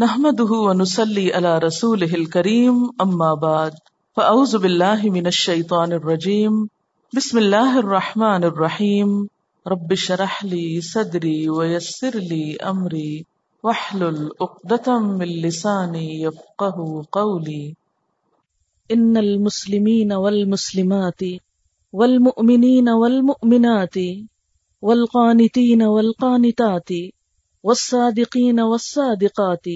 [0.00, 3.72] نحمده ونسلي على رسوله الكريم، أما بعد،
[4.16, 6.68] فأعوذ بالله من الشيطان الرجيم.
[7.14, 9.28] بسم الله الرحمن الرحيم.
[9.66, 13.24] رب اشرح لي صدري ويسر لي أمري.
[13.62, 17.74] واحلل عقدة من لساني يفقه قولي.
[18.92, 21.20] ان المسلمين والمسلمات
[21.92, 23.96] والمؤمنين والمؤمنات
[24.82, 26.88] والقانتين والقانتات
[27.62, 29.66] والصادقين والصادقات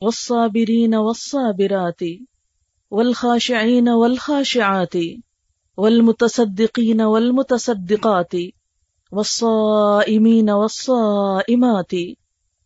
[0.00, 2.00] والصابرين والصابرات
[2.90, 4.96] والخاشعين والخاشعات
[5.76, 8.34] والمتصدقين والمتصدقات
[9.12, 11.92] والصائمين والصائمات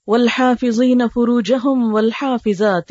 [0.07, 2.91] والحافظين فروجهم والحافظات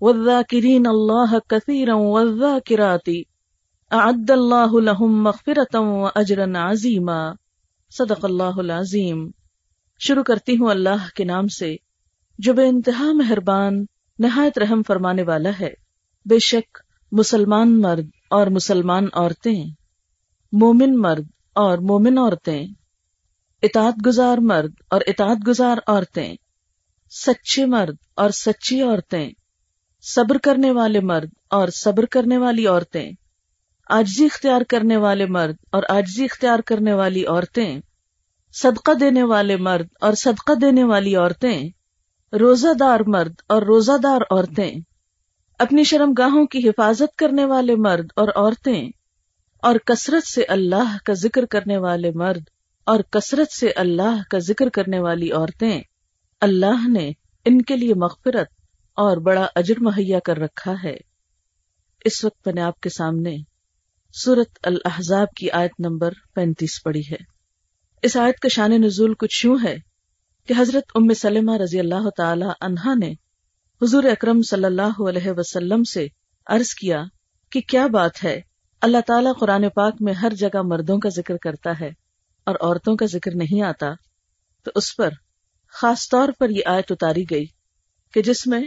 [0.00, 3.08] والذاكرين الله كثيرا والذاكرات
[3.92, 7.34] اعد الله لهم مغفرة واجرا عظيما
[7.90, 9.47] صدق اللہ العظیم.
[9.98, 11.76] شروع کرتی ہوں اللہ کے نام سے،
[12.38, 13.84] جو بے انتہا مہربان،
[14.18, 15.70] نہایت رحم فرمانے والا ہے۔
[16.24, 16.78] بے شک،
[17.12, 19.64] مسلمان مرد اور مسلمان عورتیں،
[20.52, 22.66] مومن مرد اور مومن عورتیں،
[23.62, 26.34] اطاعت گزار مرد اور اطاعت گزار عورتیں،
[27.10, 29.30] سچے مرد اور سچی عورتیں،
[30.02, 33.12] صبر کرنے والے مرد اور صبر کرنے والی عورتیں
[33.90, 37.80] آجزی اختیار کرنے والے مرد اور آجزی اختیار کرنے والی عورتیں
[38.52, 41.68] صدقہ دینے والے مرد اور صدقہ دینے والی عورتیں
[42.32, 44.74] روزہ دار مرد اور روزہ دار عورتیں،
[45.58, 48.88] اپنی شرم گاہوں کی حفاظت کرنے والے مرد اور عورتیں
[49.62, 52.42] اور کثرت سے اللہ کا ذکر کرنے والے مرد
[52.86, 55.82] اور کثرت سے اللہ کا ذکر کرنے والی عورتیں،
[56.40, 57.10] اللہ نے
[57.44, 58.48] ان کے لیے مغفرت
[58.94, 60.96] اور بڑا اجر مہیا کر رکھا ہے۔
[62.04, 63.36] اس وقت میں نے آپ کے سامنے
[64.14, 67.37] سورت الحضاب کی آیت نمبر پینتیس پڑی ہے۔
[68.02, 69.76] اس آیت کا شان نزول کچھ یوں ہے
[70.46, 73.12] کہ حضرت ام سلمہ رضی اللہ تعالی عنہا نے
[73.82, 76.06] حضور اکرم صلی اللہ علیہ وسلم سے
[76.46, 77.02] عرض کیا
[77.50, 78.40] کہ کیا بات ہے؟
[78.80, 81.90] اللہ تعالیٰ قرآن پاک میں ہر جگہ مردوں کا ذکر کرتا ہے
[82.44, 83.90] اور عورتوں کا ذکر نہیں آتا۔
[84.64, 85.10] تو اس پر
[85.68, 87.46] خاص طور پر یہ آیت اتاری گئی
[88.14, 88.60] کہ جس میں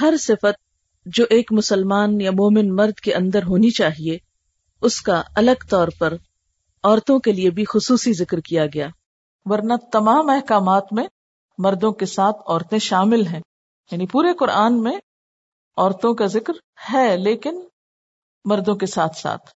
[0.00, 0.60] ہر صفت
[1.06, 4.18] جو ایک مسلمان یا مومن مرد کے اندر ہونی چاہیے،
[4.80, 6.14] اس کا الگ طور پر
[6.82, 8.88] عورتوں کے لیے بھی خصوصی ذکر کیا گیا۔
[9.44, 11.06] ورنہ تمام احکامات میں
[11.58, 13.40] مردوں کے ساتھ عورتیں شامل ہیں۔
[13.90, 14.98] یعنی پورے قرآن میں
[15.76, 16.52] عورتوں کا ذکر
[16.92, 17.60] ہے، لیکن
[18.44, 19.50] مردوں کے ساتھ ساتھ۔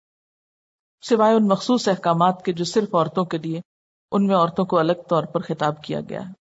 [1.02, 3.62] سوائے ان مخصوص احکامات کے جو صرف عورتوں کے لیے،
[4.12, 6.34] ان میں عورتوں کو الگ طور پر خطاب کیا گیا۔ ہے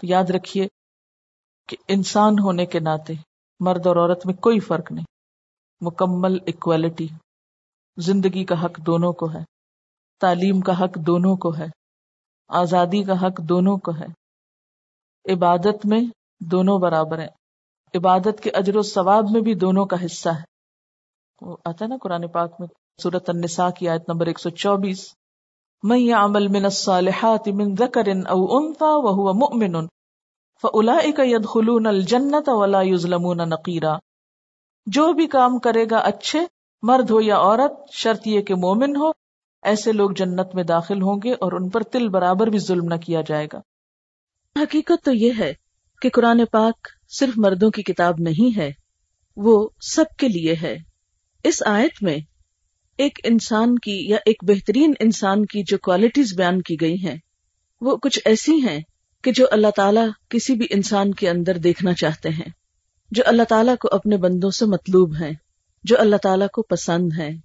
[0.00, 0.68] تو یاد رکھیے
[1.68, 3.14] کہ انسان ہونے کے ناطے
[3.60, 5.04] مرد اور عورت میں کوئی فرق نہیں۔
[5.80, 7.08] مکمل اکوالٹی
[7.96, 9.59] زندگی کا حق دونوں کو ہے۔
[10.20, 11.66] تعلیم کا حق دونوں کو ہے،
[12.48, 14.06] آزادی کا حق دونوں کو ہے۔
[15.32, 16.00] عبادت میں
[16.40, 17.28] دونوں برابر ہیں۔
[17.94, 20.42] عبادت کے اجر و ثواب میں بھی دونوں کا حصہ ہے۔
[21.40, 22.68] وہ آتا ہے نا قرآن پاک میں
[23.02, 25.14] صورت النساء کی آیت نمبر ایک سو چوبیس۔
[25.82, 29.86] من يعمل من الصالحات من ذكر او انثى وهو مؤمن
[30.62, 33.96] فاولئك يدخلون الجنه ولا يظلمون نقيرا
[34.86, 36.40] جو بھی کام کرے گا اچھے،
[36.82, 39.10] مرد ہو یا عورت، شرط یہ کہ مومن ہو
[39.62, 42.94] ایسے لوگ جنت میں داخل ہوں گے اور ان پر تل برابر بھی ظلم نہ
[42.94, 43.60] کیا جائے گا۔
[44.56, 45.52] حقیقت تو یہ ہے
[46.02, 48.70] کہ قرآن پاک صرف مردوں کی کتاب نہیں ہے،
[49.36, 50.76] وہ سب کے لیے ہے۔
[51.44, 52.16] اس آیت میں
[52.96, 57.16] ایک انسان کی یا ایک بہترین انسان کی جو کوالٹیز بیان کی گئی ہیں،
[57.80, 58.80] وہ کچھ ایسی ہیں
[59.22, 62.50] کہ جو اللہ تعالیٰ کسی بھی انسان کے اندر دیکھنا چاہتے ہیں،
[63.10, 65.32] جو اللہ تعالیٰ کو اپنے بندوں سے مطلوب ہیں،
[65.84, 67.38] جو اللہ تعالیٰ کو پسند ہیں۔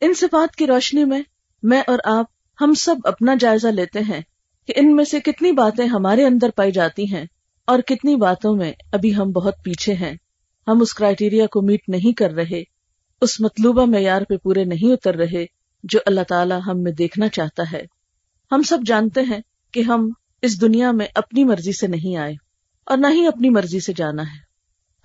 [0.00, 1.22] ان صفات کی روشنی میں
[1.64, 2.26] میں اور آپ
[2.60, 4.20] ہم سب اپنا جائزہ لیتے ہیں
[4.66, 7.24] کہ ان میں سے کتنی باتیں ہمارے اندر پائی جاتی ہیں
[7.64, 10.16] اور کتنی باتوں میں ابھی ہم بہت پیچھے ہیں۔
[10.66, 12.62] ہم اس کرائٹیریا کو میٹ نہیں کر رہے،
[13.20, 15.46] اس مطلوبہ معیار پہ پورے نہیں اتر رہے
[15.84, 17.82] جو اللہ تعالیٰ ہم میں دیکھنا چاہتا ہے۔
[18.52, 19.40] ہم سب جانتے ہیں
[19.72, 20.10] کہ ہم
[20.42, 22.34] اس دنیا میں اپنی مرضی سے نہیں آئے
[22.86, 24.38] اور نہ ہی اپنی مرضی سے جانا ہے۔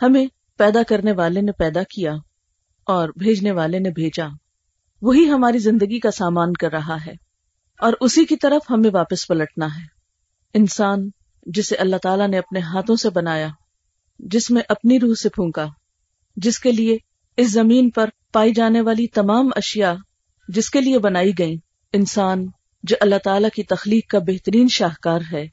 [0.05, 0.25] ہمیں
[0.57, 2.13] پیدا کرنے والے نے پیدا کیا
[2.85, 4.27] اور بھیجنے والے نے بھیجا۔
[5.01, 7.13] وہی ہماری زندگی کا سامان کر رہا ہے
[7.79, 9.85] اور اسی کی طرف ہمیں واپس پلٹنا ہے۔
[10.53, 11.09] انسان
[11.45, 13.47] جسے اللہ تعالیٰ نے اپنے ہاتھوں سے بنایا،
[14.19, 15.67] جس میں اپنی روح سے پھونکا،
[16.35, 16.97] جس کے لیے
[17.37, 19.93] اس زمین پر پائی جانے والی تمام اشیاء
[20.47, 21.57] جس کے لیے بنائی گئی
[21.93, 22.47] انسان
[22.83, 25.47] جو اللہ تعالیٰ کی تخلیق کا بہترین شاہکار ہے۔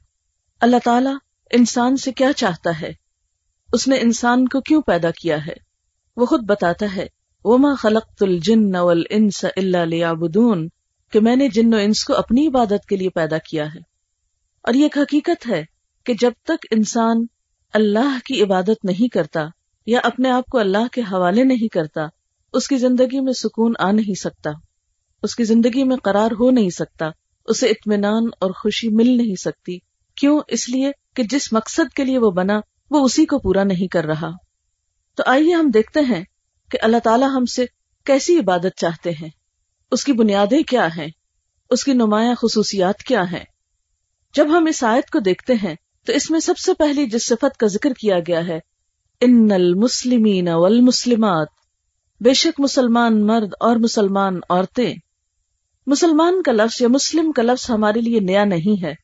[0.60, 1.14] اللہ تعالیٰ
[1.50, 2.93] انسان سے کیا چاہتا ہے؟
[3.72, 5.52] اس نے انسان کو کیوں پیدا کیا ہے؟
[6.16, 7.06] وہ خود بتاتا ہے
[7.48, 10.69] وما خلقت الجن والانس الا ليعبدون،
[11.12, 13.78] کہ میں نے جن و انس کو اپنی عبادت کے لیے پیدا کیا ہے۔
[14.62, 15.64] اور یہ ایک حقیقت ہے
[16.04, 17.26] کہ جب تک انسان
[17.72, 19.46] اللہ کی عبادت نہیں کرتا
[19.87, 22.06] یا اپنے آپ کو اللہ کے حوالے نہیں کرتا،
[22.52, 24.50] اس کی زندگی میں سکون آ نہیں سکتا،
[25.22, 27.06] اس کی زندگی میں قرار ہو نہیں سکتا،
[27.44, 29.78] اسے اطمینان اور خوشی مل نہیں سکتی۔
[30.14, 32.60] کیوں؟ اس لیے کہ جس مقصد کے لیے وہ بنا،
[32.90, 34.31] وہ اسی کو پورا نہیں کر رہا۔
[35.14, 36.25] تو آئیے ہم دیکھتے ہیں
[36.70, 37.64] کہ اللہ تعالیٰ ہم سے
[38.04, 39.28] کیسی عبادت چاہتے ہیں؟
[39.90, 41.08] اس کی بنیادیں کیا ہیں؟
[41.70, 43.44] اس کی نمایاں خصوصیات کیا ہیں؟
[44.34, 45.74] جب ہم اس آیت کو دیکھتے ہیں
[46.06, 48.58] تو اس میں سب سے پہلی جس صفت کا ذکر کیا گیا ہے،
[49.20, 51.48] ان المسلمین والمسلمات،
[52.20, 54.94] بے شک مسلمان مرد اور مسلمان عورتیں۔
[55.86, 58.94] مسلمان کا لفظ یا مسلم کا لفظ ہمارے لیے نیا نہیں ہے۔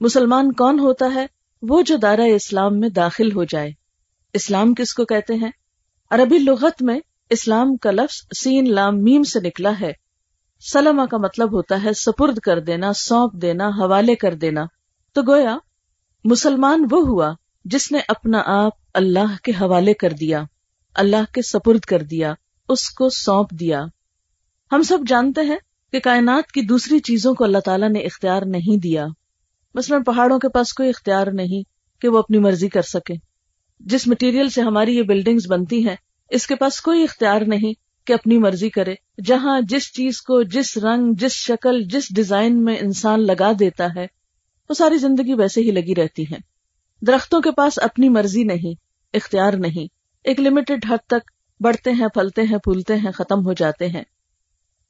[0.00, 1.26] مسلمان کون ہوتا ہے؟
[1.62, 3.70] وہ جو دائرہ اسلام میں داخل ہو جائے۔
[4.32, 5.50] اسلام کس کو کہتے ہیں؟
[6.10, 7.00] عربی لغت میں
[7.30, 9.92] اسلام کا لفظ سین لام میم سے نکلا ہے۔
[10.72, 14.64] سلمہ کا مطلب ہوتا ہے سپرد کر دینا، سونپ دینا، حوالے کر دینا۔
[15.12, 15.58] تو گویا،
[16.24, 20.42] مسلمان وہ ہوا جس نے اپنا آپ اللہ کے حوالے کر دیا،
[20.94, 22.34] اللہ کے سپرد کر دیا،
[22.68, 23.84] اس کو سونپ دیا۔
[24.72, 25.58] ہم سب جانتے ہیں
[25.92, 29.06] کہ کائنات کی دوسری چیزوں کو اللہ تعالیٰ نے اختیار نہیں دیا۔
[29.74, 31.62] مثلاً پہاڑوں کے پاس کوئی اختیار نہیں
[32.00, 33.14] کہ وہ اپنی مرضی کر سکے۔
[33.80, 35.96] جس مٹیریل سے ہماری یہ بلڈنگز بنتی ہیں،
[36.30, 37.72] اس کے پاس کوئی اختیار نہیں
[38.06, 38.94] کہ اپنی مرضی کرے،
[39.24, 44.06] جہاں جس چیز کو، جس رنگ، جس شکل، جس ڈیزائن میں انسان لگا دیتا ہے،
[44.68, 46.56] وہ ساری زندگی ویسے ہی لگی رہتی ہے
[47.06, 48.74] درختوں کے پاس اپنی مرضی نہیں،
[49.14, 49.86] اختیار نہیں۔
[50.24, 51.30] ایک لمیٹڈ حد تک
[51.60, 54.02] بڑھتے ہیں، پھلتے ہیں، پھولتے ہیں، ختم ہو جاتے ہیں۔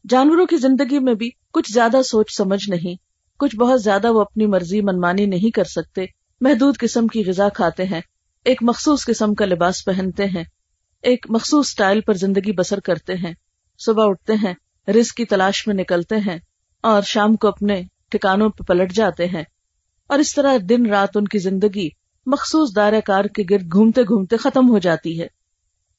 [0.09, 2.95] جانوروں کی زندگی میں بھی کچھ زیادہ سوچ سمجھ نہیں،
[3.37, 6.07] کچھ بہت زیادہ وہ اپنی مرضی منمانی نہیں کر سکتے،
[6.41, 8.01] محدود قسم کی غذا کھاتے ہیں۔
[8.47, 10.45] ایک مخصوص قسم کا لباس پہنتے ہیں۔
[11.03, 13.35] ایک مخصوص سٹائل پر زندگی بسر کرتے ہیں۔
[13.79, 14.55] صبح اٹھتے ہیں،
[14.91, 16.39] رزق کی تلاش میں نکلتے ہیں
[16.81, 19.45] اور شام کو اپنے ٹھکانوں پہ پلٹ جاتے ہیں۔
[20.07, 21.89] اور اس طرح دن رات ان کی زندگی
[22.27, 25.27] مخصوص دائرہ کار کے گرد گھومتے گھومتے ختم ہو جاتی ہے۔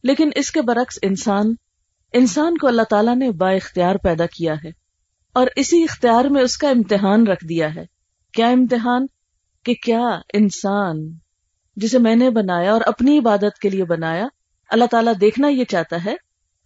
[0.03, 1.53] لیکن اس کے برعکس انسان
[2.13, 4.69] انسان کو اللہ تعالیٰ نے با اختیار پیدا کیا ہے۔
[5.33, 7.85] اور اسی اختیار میں اس کا امتحان رکھ دیا ہے۔
[8.33, 9.05] کیا امتحان؟
[9.63, 11.26] کہ کیا انسان
[11.77, 14.27] جسے میں نے بنایا اور اپنی عبادت کے لیے بنایا،
[14.69, 16.15] اللہ تعالیٰ دیکھنا یہ چاہتا ہے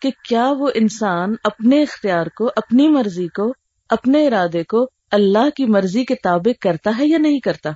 [0.01, 3.53] کہ کیا وہ انسان اپنے اختیار کو، اپنی مرضی کو،
[3.89, 7.69] اپنے ارادے کو اللہ کی مرضی کے تابع کرتا ہے یا نہیں کرتا؟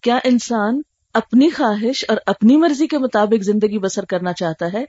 [0.00, 0.80] کیا انسان
[1.14, 4.84] اپنی خواہش اور اپنی مرضی کے مطابق زندگی بسر کرنا چاہتا ہے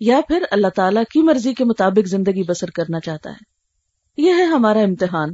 [0.00, 3.60] یا پھر اللہ تعالیٰ کی مرضی کے مطابق زندگی بسر کرنا چاہتا ہے؟
[4.16, 5.28] یہ ہے ہمارا امتحان۔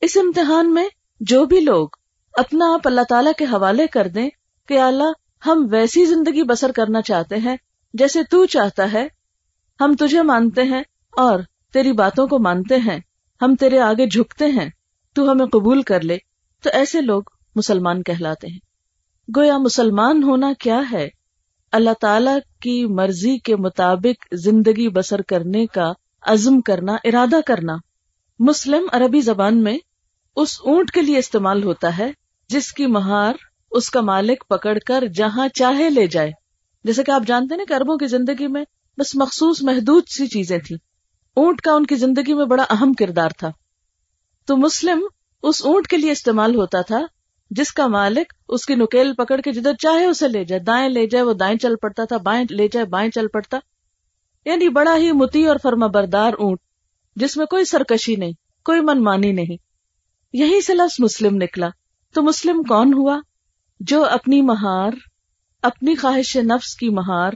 [0.00, 0.88] اس امتحان میں
[1.20, 1.88] جو بھی لوگ
[2.32, 4.30] اپنا آپ اللہ تعالیٰ کے حوالے کر دیں
[4.68, 5.12] کہ اللہ
[5.46, 7.56] ہم ویسی زندگی بسر کرنا چاہتے ہیں
[7.94, 9.08] جیسے تو چاہتا ہے۔
[9.80, 10.82] ہم تجھے مانتے ہیں
[11.16, 11.40] اور
[11.72, 13.00] تیری باتوں کو مانتے ہیں۔
[13.42, 14.70] ہم تیرے آگے جھکتے ہیں۔
[15.14, 16.18] تو ہمیں قبول کر لے۔
[16.62, 17.22] تو ایسے لوگ
[17.56, 18.58] مسلمان کہلاتے ہیں۔
[19.36, 21.08] گویا مسلمان ہونا کیا ہے؟
[21.72, 27.76] اللہ تعالی کی مرضی کے مطابق زندگی بسر کرنے کا عزم کرنا، ارادہ کرنا۔
[28.38, 29.78] مسلم عربی زبان میں
[30.36, 32.12] اس اونٹ کے لیے استعمال ہوتا ہے
[32.48, 33.34] جس کی مہار
[33.70, 36.32] اس کا مالک پکڑ کر جہاں چاہے لے جائے۔
[36.84, 38.64] جیسے کہ آپ جانتے ہیں کہ اربوں کی زندگی میں
[38.98, 40.78] بس مخصوص محدود سی چیزیں تھیں۔
[41.36, 43.50] اونٹ کا ان کی زندگی میں بڑا اہم کردار تھا۔
[44.46, 45.02] تو مسلم
[45.42, 47.00] اس اونٹ کے لیے استعمال ہوتا تھا،
[47.50, 51.06] جس کا مالک اس کی نکیل پکڑ کے جدھر چاہے اسے لے جائے۔ دائیں لے
[51.06, 53.58] جائے، وہ دائیں چل پڑتا تھا، بائیں لے جائے، بائیں چل پڑتا۔
[54.44, 56.58] یعنی بڑا ہی متی اور فرما بردار اونٹ،
[57.16, 58.32] جس میں کوئی سرکشی نہیں،
[58.64, 59.56] کوئی منمانی نہیں۔
[60.32, 61.68] یہی سے لفظ مسلم نکلا۔
[62.14, 63.20] تو مسلم کون ہوا؟
[63.80, 64.90] جو اپنی مہار،
[65.62, 67.32] اپنی خواہش نفس کی مہار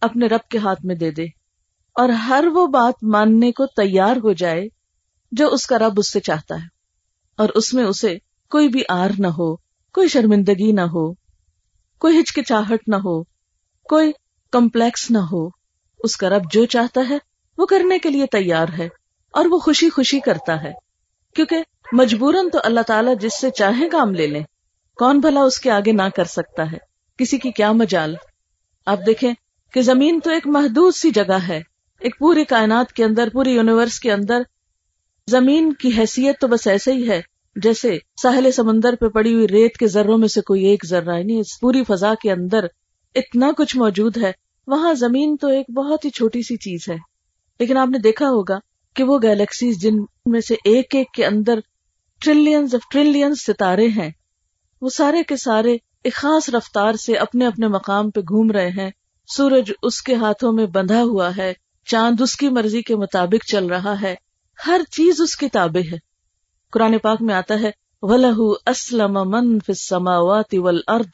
[0.00, 1.24] اپنے رب کے ہاتھ میں دے دے
[1.96, 4.68] اور ہر وہ بات ماننے کو تیار ہو جائے
[5.32, 6.66] جو اس کا رب اس سے چاہتا ہے
[7.38, 8.16] اور اس میں اسے
[8.50, 9.56] کوئی بھی آر نہ ہو،
[9.92, 11.12] کوئی شرمندگی نہ ہو،
[11.98, 13.22] کوئی ہچکچاہٹ نہ ہو،
[13.88, 14.12] کوئی
[14.50, 15.48] کمپلیکس نہ ہو،
[16.00, 17.18] اس کا رب جو چاہتا ہے
[17.58, 18.88] وہ کرنے کے لیے تیار ہے
[19.30, 20.72] اور وہ خوشی خوشی کرتا ہے
[21.34, 21.56] کیونکہ
[21.92, 24.42] مجبوراً تو اللہ تعالیٰ جس سے چاہے کام لے لیں۔
[24.98, 26.76] کون بھلا اس کے آگے نہ کر سکتا ہے؟
[27.18, 28.14] کسی کی کیا مجال؟
[28.86, 29.34] آپ دیکھیں
[29.72, 31.62] کہ زمین تو ایک محدود سی جگہ ہے۔
[32.00, 34.42] ایک پوری کائنات کے اندر پوری یونیورس کے اندر۔
[35.30, 37.22] زمین کی حیثیت تو بس ایسے ہی ہے
[37.56, 41.38] جیسے ساحل سمندر پہ پڑی ہوئی ریت کے ذروں میں سے کوئی ایک ذرہ یعنی
[41.38, 42.66] اس پوری فضا کے اندر
[43.14, 44.32] اتنا کچھ موجود ہے۔
[44.66, 46.96] وہاں زمین تو ایک بہت ہی چھوٹی سی چیز ہے۔
[47.60, 48.58] لیکن آپ نے دیکھا ہوگا
[48.94, 49.94] کہ وہ گیلیکسیز جن
[50.26, 51.58] میں سے ایک ایک کے اندر
[52.20, 54.10] ٹریلینز آف ٹریلینز ستارے ہیں۔
[54.86, 58.90] وہ سارے کے سارے ایک خاص رفتار سے اپنے اپنے مقام پہ گھوم رہے ہیں۔
[59.36, 63.66] سورج اس کے ہاتھوں میں بندھا ہوا ہے، چاند اس کی مرضی کے مطابق چل
[63.66, 64.14] رہا ہے۔
[64.66, 65.98] ہر چیز اس کی تابع ہے۔
[66.72, 67.70] قرآن پاک میں آتا ہے
[68.66, 71.06] اسلم من فی السماوات والارض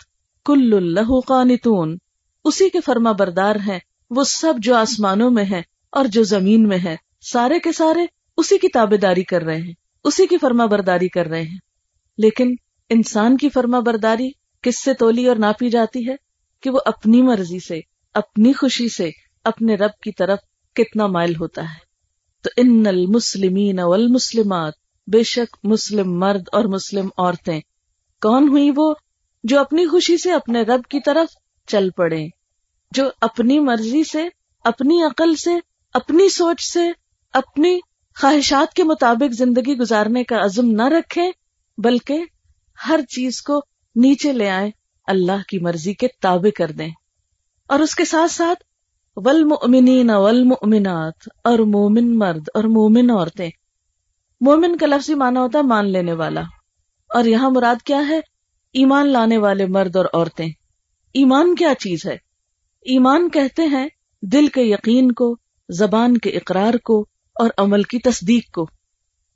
[0.44, 1.98] کل اللہ قانتون۔
[2.44, 3.78] اسی کے فرما بردار ہیں،
[4.10, 5.62] وہ سب جو آسمانوں میں ہے
[5.92, 9.74] اور جو زمین میں ہے سارے کے سارے اسی کی تابے داری کر رہے ہیں۔
[10.04, 11.58] اسی کی فرما برداری کر رہے ہیں۔
[12.18, 12.54] لیکن
[12.92, 14.30] انسان کی فرما برداری
[14.62, 16.16] کس سے تولی اور ناپی جاتی ہے
[16.62, 17.80] کہ وہ اپنی مرضی سے،
[18.14, 19.10] اپنی خوشی سے
[19.44, 20.38] اپنے رب کی طرف
[20.74, 21.92] کتنا مائل ہوتا ہے۔
[22.42, 24.72] تو ان المسلمین والمسلمات،
[25.06, 27.60] بے شک مسلم مرد اور مسلم عورتیں،
[28.22, 28.94] کون ہوئی وہ
[29.44, 31.34] جو اپنی خوشی سے اپنے رب کی طرف
[31.68, 32.26] چل پڑے
[32.92, 34.28] جو اپنی مرضی سے،
[34.64, 35.50] اپنی عقل سے،
[35.94, 36.90] اپنی سوچ سے،
[37.32, 37.78] اپنی
[38.20, 41.30] خواہشات کے مطابق زندگی گزارنے کا عزم نہ رکھے
[41.78, 42.24] بلکہ
[42.88, 43.60] ہر چیز کو
[43.96, 44.70] نیچے لے آئے
[45.06, 46.90] اللہ کی مرضی کے تابع کر دیں۔
[47.68, 48.64] اور اس کے ساتھ ساتھ
[49.16, 53.50] والمؤمنین والمؤمنات، اور مومن مرد اور مومن عورتیں۔
[54.40, 56.40] مومن کا لفظی مانا ہوتا ہے مان لینے والا۔
[57.08, 58.20] اور یہاں مراد کیا ہے؟
[58.72, 60.48] ایمان لانے والے مرد اور عورتیں۔
[61.14, 62.16] ایمان کیا چیز ہے؟
[62.80, 63.88] ایمان کہتے ہیں
[64.22, 65.36] دل کے یقین کو،
[65.68, 68.68] زبان کے اقرار کو اور عمل کی تصدیق کو۔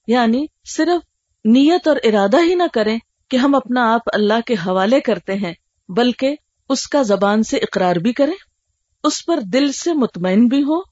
[0.06, 1.04] یعنی صرف
[1.44, 5.54] نیت اور ارادہ ہی نہ کریں کہ ہم اپنا آپ اللہ کے حوالے کرتے ہیں،
[5.88, 6.36] بلکہ
[6.68, 8.34] اس کا زبان سے اقرار بھی کریں۔
[9.04, 10.82] اس پر دل سے مطمئن بھی ہو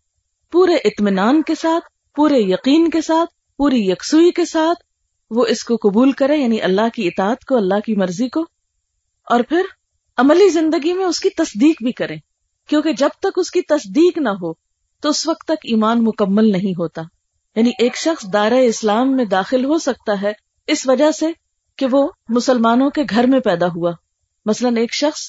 [0.53, 4.85] پورے اطمینان کے ساتھ، پورے یقین کے ساتھ، پوری یکسوئی کے ساتھ
[5.31, 8.41] وہ اس کو قبول کرے یعنی اللہ کی اطاعت کو، اللہ کی مرضی کو۔
[9.25, 9.61] اور پھر
[10.17, 12.17] عملی زندگی میں اس کی تصدیق بھی کریں،
[12.69, 14.53] کیونکہ جب تک اس کی تصدیق نہ ہو،
[15.00, 17.03] تو اس وقت تک ایمان مکمل نہیں ہوتا۔
[17.57, 20.33] یعنی ایک شخص دائرہ اسلام میں داخل ہو سکتا ہے،
[20.67, 21.26] اس وجہ سے
[21.76, 23.93] کہ وہ مسلمانوں کے گھر میں پیدا ہوا۔
[24.47, 25.21] مثلا ایک شخص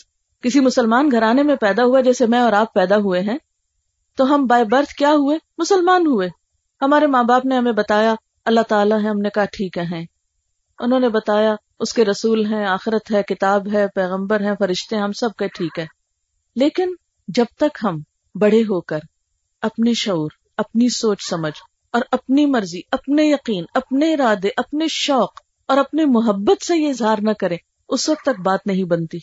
[0.42, 3.38] کسی مسلمان گھرانے میں پیدا ہوا، جیسے میں اور آپ پیدا ہوئے ہیں،
[4.16, 6.28] تو ہم بائی برتھ کیا ہوئے؟ مسلمان ہوئے۔
[6.82, 10.16] ہمارے ماں باپ نے ہمیں بتایا، اللہ تعالیٰ ہے ہم نے کہا ٹھیک ہے
[10.80, 15.12] انہوں نے بتایا، اس کے رسول ہیں، آخرت ہے، کتاب ہے، پیغمبر ہے فرشتے ہم
[15.12, 15.86] سب کے ٹھیک ہے
[16.56, 16.94] لیکن
[17.28, 18.00] جب تک ہم
[18.36, 19.00] بڑے ہو کر
[19.62, 21.62] اپنے شعور، اپنی سوچ سمجھ
[21.92, 27.18] اور اپنی مرضی، اپنے یقین، اپنے ارادے، اپنے شوق اور اپنے محبت سے یہ اظہار
[27.22, 27.58] نہ کریں،
[27.90, 29.20] اس وقت تک بات نہیں بنتی۔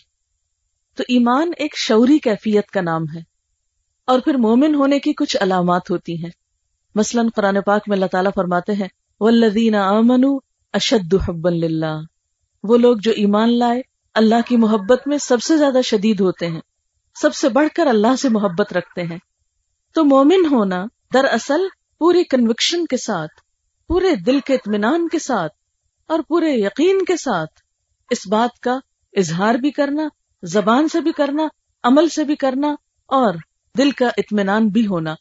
[0.99, 3.21] تو ایمان ایک شعوری کیفیت کا نام ہے،
[4.09, 6.31] اور پھر مومن ہونے کی کچھ علامات ہوتی ہیں۔
[6.95, 8.89] مثلاً قرآن پاک میں اللہ تعالیٰ فرماتے ہیں
[9.21, 10.39] والذین آمنوا
[10.75, 11.95] اشد حبا للہ
[12.65, 13.81] وہ لوگ جو ایمان لائے،
[14.15, 16.61] اللہ کی محبت میں سب سے زیادہ شدید ہوتے ہیں،
[17.17, 19.19] سب سے بڑھ کر اللہ سے محبت رکھتے ہیں۔
[19.97, 20.85] تو مومن ہونا
[21.15, 21.67] دراصل
[22.01, 23.41] پوری کنوکشن کے ساتھ،
[23.91, 25.53] پورے دل کے اطمینان کے ساتھ
[26.07, 27.61] اور پورے یقین کے ساتھ
[28.11, 28.79] اس بات کا
[29.17, 30.03] اظہار بھی کرنا،
[30.43, 31.43] زبان سے بھی کرنا،
[31.83, 32.69] عمل سے بھی کرنا
[33.07, 33.35] اور
[33.79, 35.15] دل کا اطمینان بھی ہونا۔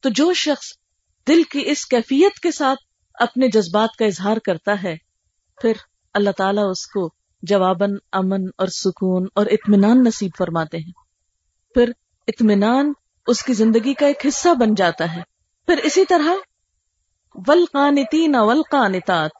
[0.00, 0.66] تو جو شخص
[1.28, 2.78] دل کی اس کیفیت کے ساتھ
[3.14, 4.96] اپنے جذبات کا اظہار کرتا ہے،
[5.62, 5.72] پھر
[6.14, 10.92] اللہ تعالیٰ اس کو جواباً امن اور سکون اور اطمینان نصیب فرماتے ہیں۔
[11.74, 11.92] پھر
[12.28, 12.92] اطمینان
[13.26, 15.22] اس کی زندگی کا ایک حصہ بن جاتا ہے۔
[15.66, 16.28] پھر اسی طرح
[17.34, 19.30] ولقانتین ولقانتات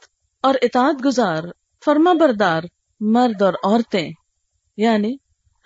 [0.46, 1.42] اور اطاعت گزار،
[1.84, 2.62] فرما بردار
[3.00, 4.10] مرد اور عورتیں۔
[4.76, 5.16] یعنی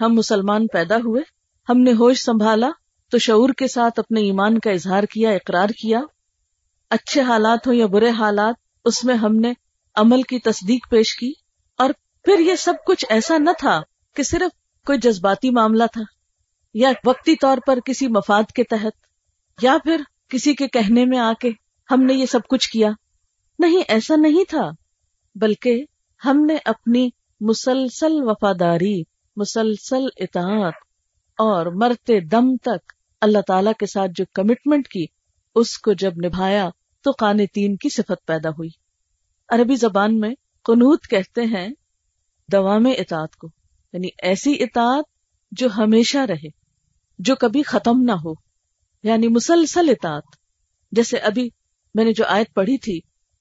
[0.00, 1.22] ہم مسلمان پیدا ہوئے،
[1.68, 2.68] ہم نے ہوش سنبھالا،
[3.10, 6.00] تو شعور کے ساتھ اپنے ایمان کا اظہار کیا، اقرار کیا۔
[6.90, 9.52] اچھے حالات ہو یا برے حالات، اس میں ہم نے
[9.94, 11.32] عمل کی تصدیق پیش کی۔
[11.78, 11.90] اور
[12.25, 13.80] پھر یہ سب کچھ ایسا نہ تھا
[14.16, 16.02] کہ صرف کوئی جذباتی معاملہ تھا،
[16.75, 18.92] یا وقتی طور پر کسی مفاد کے تحت،
[19.62, 21.50] یا پھر کسی کے کہنے میں آ کے
[21.90, 22.90] ہم نے یہ سب کچھ کیا۔
[23.60, 24.70] نہیں، ایسا نہیں تھا،
[25.34, 25.84] بلکہ
[26.24, 27.08] ہم نے اپنی
[27.40, 29.02] مسلسل وفاداری،
[29.36, 30.74] مسلسل اطاعت
[31.38, 35.04] اور مرتے دم تک اللہ تعالی کے ساتھ جو کمٹمنٹ کی،
[35.54, 36.68] اس کو جب نبھایا
[37.04, 38.68] تو قانتین کی صفت پیدا ہوئی۔
[39.48, 40.30] عربی زبان میں
[40.64, 41.68] قنوت کہتے ہیں
[42.48, 43.48] دوام اطاعت کو
[43.92, 45.04] یعنی ایسی اطاعت
[45.52, 46.48] جو ہمیشہ رہے،
[47.18, 48.32] جو کبھی ختم نہ ہو
[49.02, 50.22] یعنی مسلسل اطاعت۔
[50.92, 51.48] جیسے ابھی
[51.94, 53.00] میں نے جو آیت پڑھی تھی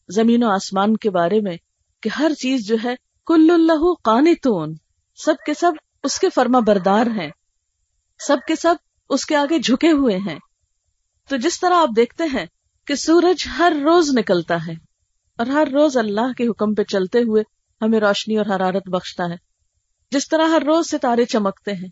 [0.10, 1.56] زمین و آسمان کے بارے میں
[2.04, 2.96] کہ ہر چیز جو ہے،
[3.28, 4.74] کل اللہ قانتون،
[5.18, 5.72] سب کے سب
[6.04, 7.30] اس کے فرما بردار ہیں،
[8.20, 8.76] سب کے سب
[9.10, 10.38] اس کے آگے جھکے ہوئے ہیں۔
[11.30, 12.46] تو جس طرح آپ دیکھتے ہیں
[12.88, 14.74] کہ سورج ہر روز نکلتا ہے
[15.40, 17.44] اور ہر روز اللہ کے حکم پہ چلتے ہوئے
[17.82, 19.36] ہمیں روشنی اور حرارت بخشتا ہے،
[20.12, 21.90] جس طرح ہر روز ستارے چمکتے ہیں،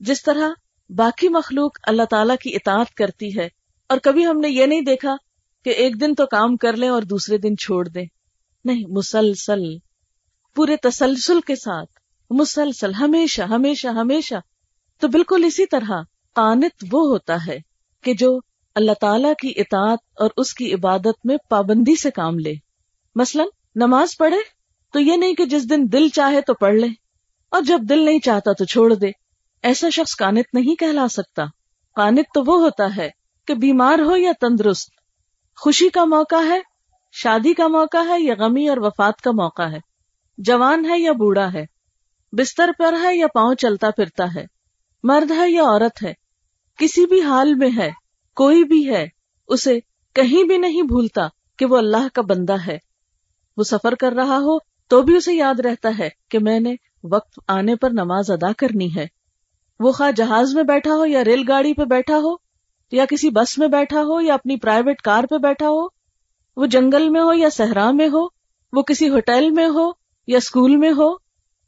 [0.00, 0.50] جس طرح
[0.90, 3.48] باقی مخلوق اللہ تعالی کی اطاعت کرتی ہے،
[3.90, 5.14] اور کبھی ہم نے یہ نہیں دیکھا
[5.64, 8.04] کہ ایک دن تو کام کر لیں اور دوسرے دن چھوڑ دیں۔
[8.64, 9.78] نہیں، مسلسل،
[10.54, 11.90] پورے تسلسل کے ساتھ۔
[12.30, 14.34] مسلسل، ہمیشہ ہمیشہ ہمیشہ۔
[15.00, 16.02] تو بالکل اسی طرح
[16.34, 17.58] قانت وہ ہوتا ہے
[18.02, 18.38] کہ جو
[18.74, 22.52] اللہ تعالی کی اطاعت اور اس کی عبادت میں پابندی سے کام لے۔
[23.14, 24.36] مثلا، نماز پڑھے
[24.92, 26.86] تو یہ نہیں کہ جس دن دل چاہے تو پڑھ لے،
[27.50, 29.10] اور جب دل نہیں چاہتا تو چھوڑ دے۔
[29.62, 31.44] ایسا شخص کانت نہیں کہلا سکتا۔
[31.96, 33.10] کانت تو وہ ہوتا ہے
[33.46, 35.01] کہ بیمار ہو یا تندرست۔
[35.56, 36.60] خوشی کا موقع ہے،
[37.12, 39.78] شادی کا موقع ہے، یا غمی اور وفات کا موقع ہے؟
[40.38, 41.64] جوان ہے یا بوڑھا ہے؟
[42.32, 44.44] بستر پر ہے یا پاؤں چلتا پھرتا ہے؟
[45.02, 46.12] مرد ہے یا عورت ہے؟
[46.76, 47.90] کسی بھی حال میں ہے،
[48.36, 49.06] کوئی بھی ہے،
[49.48, 49.78] اسے
[50.14, 51.28] کہیں بھی نہیں بھولتا
[51.58, 52.78] کہ وہ اللہ کا بندہ ہے۔
[53.56, 57.40] وہ سفر کر رہا ہو تو بھی اسے یاد رہتا ہے کہ میں نے وقت
[57.48, 59.06] آنے پر نماز ادا کرنی ہے۔
[59.80, 62.41] وہ خواہ جہاز میں بیٹھا ہو یا ریل گاڑی پہ بیٹھا ہو
[62.92, 65.86] یا کسی بس میں بیٹھا ہو یا اپنی پرائیویٹ کار پہ بیٹھا ہو،
[66.56, 68.26] وہ جنگل میں ہو یا صحرا میں ہو،
[68.72, 69.90] وہ کسی ہوٹل میں ہو
[70.26, 71.12] یا اسکول میں ہو،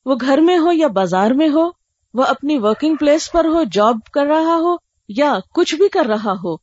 [0.06, 1.68] وہ گھر میں ہو یا بازار میں ہو،
[2.14, 4.76] وہ اپنی ورکنگ پلیس پر ہو جاب کر رہا ہو
[5.08, 6.54] یا کچھ بھی کر رہا ہو۔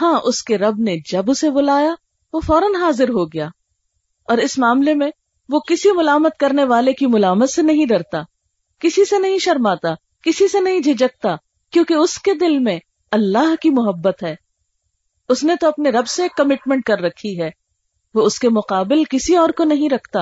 [0.00, 1.94] ہاں اس کے رب نے جب اسے بلایا،
[2.32, 3.48] وہ فوراً حاضر ہو گیا۔
[4.28, 5.10] اور اس معاملے میں
[5.48, 8.22] وہ کسی ملامت کرنے والے کی ملامت سے نہیں ڈرتا،
[8.78, 9.88] کسی سے نہیں شرماتا،
[10.22, 11.36] کسی سے نہیں جھجکتا
[11.70, 12.78] کیونکہ اس کے دل میں
[13.10, 14.34] اللہ کی محبت ہے۔
[15.28, 17.50] اس نے تو اپنے رب سے کمٹمنٹ کر رکھی ہے۔
[18.14, 20.20] وہ اس کے مقابل کسی اور کو نہیں رکھتا۔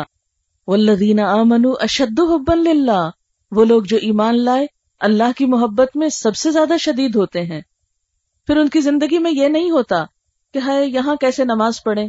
[0.67, 3.11] والذین آمنوا اشد حبا للہ
[3.51, 4.67] وہ لوگ جو ایمان لائے،
[5.01, 7.61] اللہ کی محبت میں سب سے زیادہ شدید ہوتے ہیں۔
[8.47, 10.05] پھر ان کی زندگی میں یہ نہیں ہوتا
[10.55, 12.09] کہ ہے یہاں کیسے نماز پڑھیں؟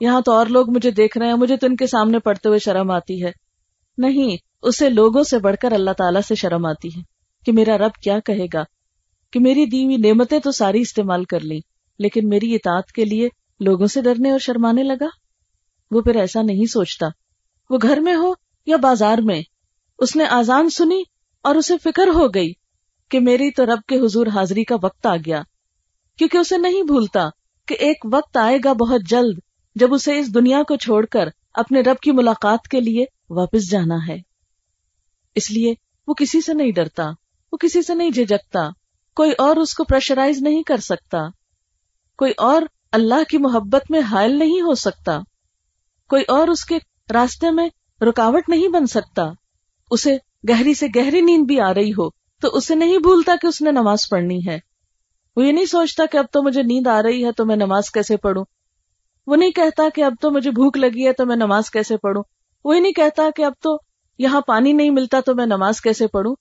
[0.00, 2.58] یہاں تو اور لوگ مجھے دیکھ رہے ہیں، مجھے تو ان کے سامنے پڑھتے ہوئے
[2.58, 3.32] شرم آتی ہے۔
[3.98, 7.00] نہیں، اسے لوگوں سے بڑھ کر اللہ تعالیٰ سے شرم آتی ہے
[7.46, 8.64] کہ میرا رب کیا کہے گا؟
[9.32, 11.60] کہ میری دیوی نعمتیں تو ساری استعمال کر لی،
[11.98, 13.28] لیکن میری اطاعت کے لیے
[13.60, 15.08] لوگوں سے ڈرنے اور شرمانے لگا؟
[15.90, 17.06] وہ پھر ایسا نہیں سوچتا۔
[17.70, 18.32] وہ گھر میں ہو
[18.66, 19.42] یا بازار میں؟
[19.98, 21.02] اس نے آزان سنی
[21.44, 22.52] اور اسے فکر ہو گئی
[23.10, 25.42] کہ میری تو رب کے حضور حاضری کا وقت آ گیا،
[26.18, 27.28] کیونکہ اسے نہیں بھولتا
[27.68, 29.38] کہ ایک وقت آئے گا بہت جلد
[29.76, 33.96] جب اسے اس دنیا کو چھوڑ کر اپنے رب کی ملاقات کے لیے واپس جانا
[34.08, 34.18] ہے۔
[35.34, 35.74] اس لیے
[36.06, 37.10] وہ کسی سے نہیں ڈرتا،
[37.52, 38.68] وہ کسی سے نہیں جھجکتا
[39.16, 41.18] کوئی اور اس کو پریشرائز نہیں کر سکتا۔
[42.16, 45.20] کوئی اور اللہ کی محبت میں حائل نہیں ہو سکتا۔
[46.08, 46.78] کوئی اور اس کے
[47.12, 47.68] راستے میں
[48.00, 49.30] رکاوٹ نہیں بن سکتا۔
[49.90, 50.16] اسے
[50.48, 53.70] گہری سے گہری نیند بھی آ رہی ہو، تو اسے نہیں بھولتا کہ اس نے
[53.70, 54.58] نماز پڑھنی ہے۔
[55.36, 57.90] وہ یہ نہیں سوچتا کہ اب تو مجھے نیند آ رہی ہے تو میں نماز
[57.90, 58.44] کیسے پڑھوں۔
[59.26, 62.22] وہ نہیں کہتا کہ اب تو مجھے بھوک لگی ہے تو میں نماز کیسے پڑھوں۔
[62.64, 63.78] وہ یہ نہیں کہتا کہ اب تو
[64.18, 66.34] یہاں پانی نہیں ملتا تو میں نماز کیسے پڑھوں۔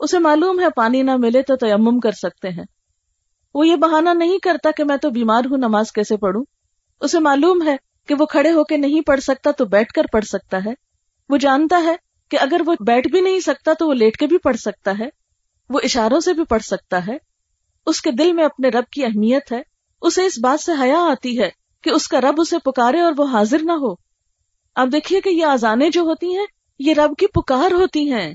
[0.00, 2.64] اسے معلوم ہے پانی نہ ملے تو تیمم کر سکتے ہیں۔
[3.54, 6.44] وہ یہ بہانہ نہیں کرتا کہ میں تو بیمار ہوں، نماز کیسے پڑھوں؟
[7.00, 7.76] اسے معلوم ہے
[8.08, 10.70] کہ وہ کھڑے ہو کے نہیں پڑھ سکتا تو بیٹھ کر پڑھ سکتا ہے۔
[11.28, 11.96] وہ جانتا ہے
[12.30, 15.08] کہ اگر وہ بیٹھ بھی نہیں سکتا تو وہ لیٹ کے بھی پڑھ سکتا ہے۔
[15.68, 17.16] وہ اشاروں سے بھی پڑھ سکتا ہے۔
[17.86, 19.62] اس کے دل میں اپنے رب کی اہمیت ہے۔
[20.02, 21.50] اسے اس بات سے حیا آتی ہے
[21.82, 23.94] کہ اس کا رب اسے پکارے اور وہ حاضر نہ ہو۔
[24.74, 26.46] اب دیکھیے کہ یہ آزانے جو ہوتی ہیں،
[26.78, 28.34] یہ رب کی پکار ہوتی ہیں۔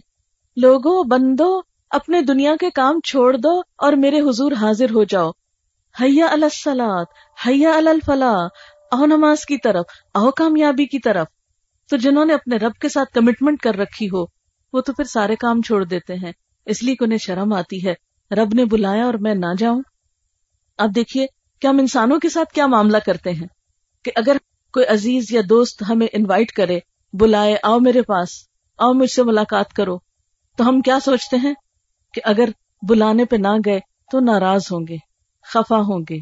[0.56, 5.32] لوگوں بندو اپنے دنیا کے کام چھوڑ دو اور میرے حضور حاضر ہو جاؤ۔
[6.02, 7.06] حیا السلاد
[7.48, 8.48] حیا الفلاح
[8.92, 11.28] او نماز کی طرف او کامیابی کی طرف۔
[11.90, 14.26] تو جنہوں نے اپنے رب کے ساتھ کمٹمنٹ کر رکھی ہو،
[14.74, 16.32] وہ تو پھر سارے کام چھوڑ دیتے ہیں۔
[16.66, 17.94] اس لیے انہیں شرم آتی ہے۔
[18.36, 19.82] رب نے بلایا اور میں نہ جاؤں۔
[20.78, 21.28] اب دیکھیے
[21.62, 23.48] کہ ہم انسانوں کے ساتھ کیا معاملہ کرتے ہیں
[24.04, 24.38] کہ اگر
[24.74, 26.80] کوئی عزیز یا دوست ہمیں انوائٹ کرے،
[27.14, 28.30] بلائے، آؤ میرے پاس،
[28.78, 30.05] آؤ مجھ سے ملاقات کرو۔
[30.56, 31.54] تو ہم کیا سوچتے ہیں
[32.14, 32.50] کہ اگر
[32.90, 33.80] بلانے پہ نہ گئے
[34.12, 34.98] تو ناراض ہوں گے،
[35.54, 36.18] خفا ہوں گے۔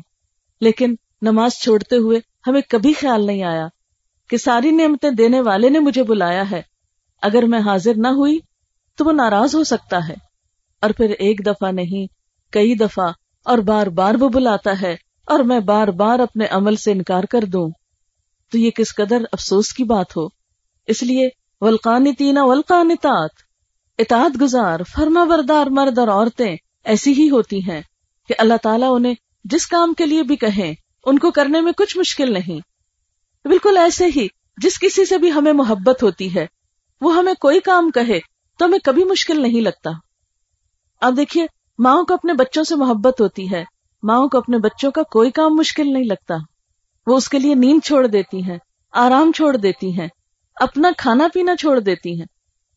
[0.62, 3.68] لیکن نماز چھوڑتے ہوئے ہمیں کبھی خیال نہیں آیا
[4.30, 6.62] کہ ساری نعمتیں دینے والے نے مجھے بلایا ہے۔
[7.22, 8.40] اگر میں حاضر نہ ہوئی
[8.98, 10.14] تو وہ ناراض ہو سکتا ہے۔
[10.82, 12.14] اور پھر ایک دفعہ نہیں،
[12.52, 13.12] کئی دفعہ
[13.46, 17.42] اور بار بار وہ بلاتا ہے اور میں بار بار اپنے عمل سے انکار کر
[17.42, 17.70] دوں۔
[18.52, 20.28] تو یہ کس قدر افسوس کی بات ہو۔
[20.88, 21.30] اس لیے
[21.62, 23.30] ولقانی تینا ولقانتات
[23.98, 27.82] اطاعت گزار فرما بردار مرد اور عورتیں ایسی ہی ہوتی ہیں
[28.28, 30.74] کہ اللہ تعالیٰ انہیں جس کام کے لیے بھی کہیں،
[31.06, 32.60] ان کو کرنے میں کچھ مشکل نہیں۔
[33.48, 34.28] بالکل ایسے ہی
[34.58, 36.46] جس کسی سے بھی ہمیں محبت ہوتی ہے،
[37.02, 38.20] وہ ہمیں کوئی کام کہے
[38.60, 39.90] تو ہمیں کبھی مشکل نہیں لگتا۔
[41.02, 41.46] اب دیکھیے،
[41.80, 43.64] ماؤں کو اپنے بچوں سے محبت ہوتی ہے،
[44.04, 46.36] ماؤں کو اپنے بچوں کا کوئی کام مشکل نہیں لگتا۔
[47.08, 48.58] وہ اس کے لیے نیند چھوڑ دیتی ہیں،
[48.92, 50.08] آرام چھوڑ دیتی ہیں،
[50.56, 52.33] اپنا کھانا پینا چھوڑ دیتی ہیں۔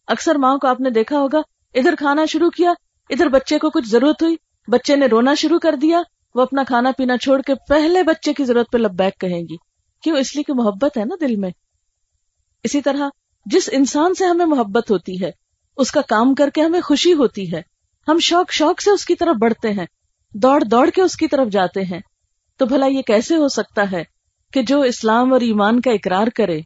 [0.07, 1.38] اکثر ماؤں کو آپ نے دیکھا ہوگا،
[1.75, 2.71] ادھر کھانا شروع کیا،
[3.11, 4.37] ادھر بچے کو کچھ ضرورت ہوئی،
[4.69, 6.03] بچے نے رونا شروع کر دیا،
[6.35, 9.57] وہ اپنا کھانا پینا چھوڑ کے پہلے بچے کی ضرورت پہ لب بیک کہیں گی۔
[10.03, 11.51] کیوں؟ اس لیے کہ محبت ہے نا دل میں۔
[12.64, 13.09] اسی طرح،
[13.47, 15.31] جس انسان سے ہمیں محبت ہوتی ہے،
[15.77, 17.62] اس کا کام کر کے ہمیں خوشی ہوتی ہے۔
[18.09, 19.87] ہم شوق شوق سے اس کی طرف بڑھتے ہیں،
[20.35, 22.01] دوڑ دوڑ کے اس کی طرف جاتے ہیں۔
[22.57, 24.05] تو بھلا یہ کیسے ہو سکتا ہے
[24.53, 26.61] کہ جو اسلام اور ایمان کا اقرار کرے،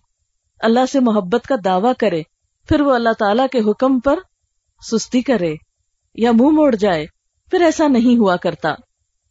[0.61, 2.22] اللہ سے محبت کا دعویٰ کرے
[2.70, 4.18] پھر وہ اللہ تعالی کے حکم پر
[4.90, 5.54] سستی کرے
[6.14, 7.06] یا منہ موڑ جائے،
[7.50, 8.74] پھر ایسا نہیں ہوا کرتا۔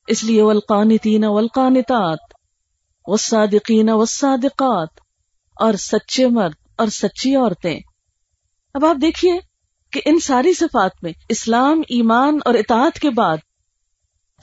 [0.07, 2.19] اس لیے والقانتین والقانتات،
[3.07, 4.87] والصادقین والصادقات،
[5.55, 7.79] اور سچے مرد اور سچی عورتیں۔
[8.73, 9.33] اب آپ دیکھیے
[9.91, 13.37] کہ ان ساری صفات میں اسلام، ایمان اور اطاعت کے بعد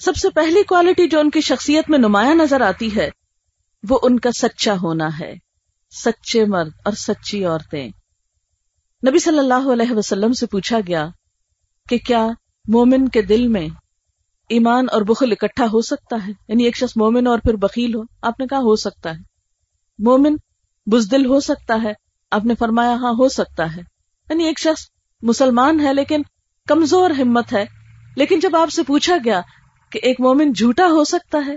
[0.00, 3.08] سب سے پہلی کوالٹی جو ان کی شخصیت میں نمایاں نظر آتی ہے،
[3.88, 5.34] وہ ان کا سچا ہونا ہے۔
[6.04, 7.88] سچے مرد اور سچی عورتیں۔
[9.08, 11.08] نبی صلی اللہ علیہ وسلم سے پوچھا گیا
[11.88, 12.28] کہ کیا
[12.68, 13.68] مومن کے دل میں
[14.48, 18.00] ایمان اور بخل اکٹھا ہو سکتا ہے؟ یعنی ایک شخص مومن اور پھر بکیل ہو،
[18.22, 19.22] آپ نے کہا ہو سکتا ہے۔
[19.98, 20.36] مومن
[20.86, 21.92] بزدل ہو سکتا ہے،
[22.30, 23.80] آپ نے فرمایا ہاں ہو سکتا ہے۔
[24.30, 24.82] یعنی ایک شخص
[25.22, 26.22] مسلمان ہے لیکن
[26.68, 27.64] کمزور ہمت ہے۔
[28.16, 29.40] لیکن جب آپ سے پوچھا گیا
[29.92, 31.56] کہ ایک مومن جھوٹا ہو سکتا ہے،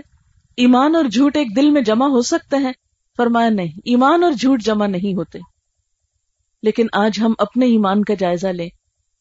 [0.56, 2.72] ایمان اور جھوٹ ایک دل میں جمع ہو سکتے ہیں،
[3.16, 5.38] فرمایا نہیں، ایمان اور جھوٹ جمع نہیں ہوتے۔
[6.62, 8.68] لیکن آج ہم اپنے ایمان کا جائزہ لیں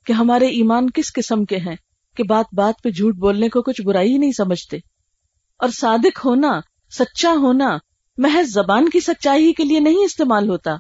[0.06, 1.76] کہ ہمارے ایمان کس قسم کے ہیں
[2.16, 4.78] کہ بات بات پہ جھوٹ بولنے کو کچھ برائی نہیں سمجھتے۔
[5.58, 6.60] اور صادق ہونا،
[7.00, 7.78] سچا ہونا،
[8.18, 10.76] محض زبان کی سچائی کے لیے نہیں استعمال ہوتا۔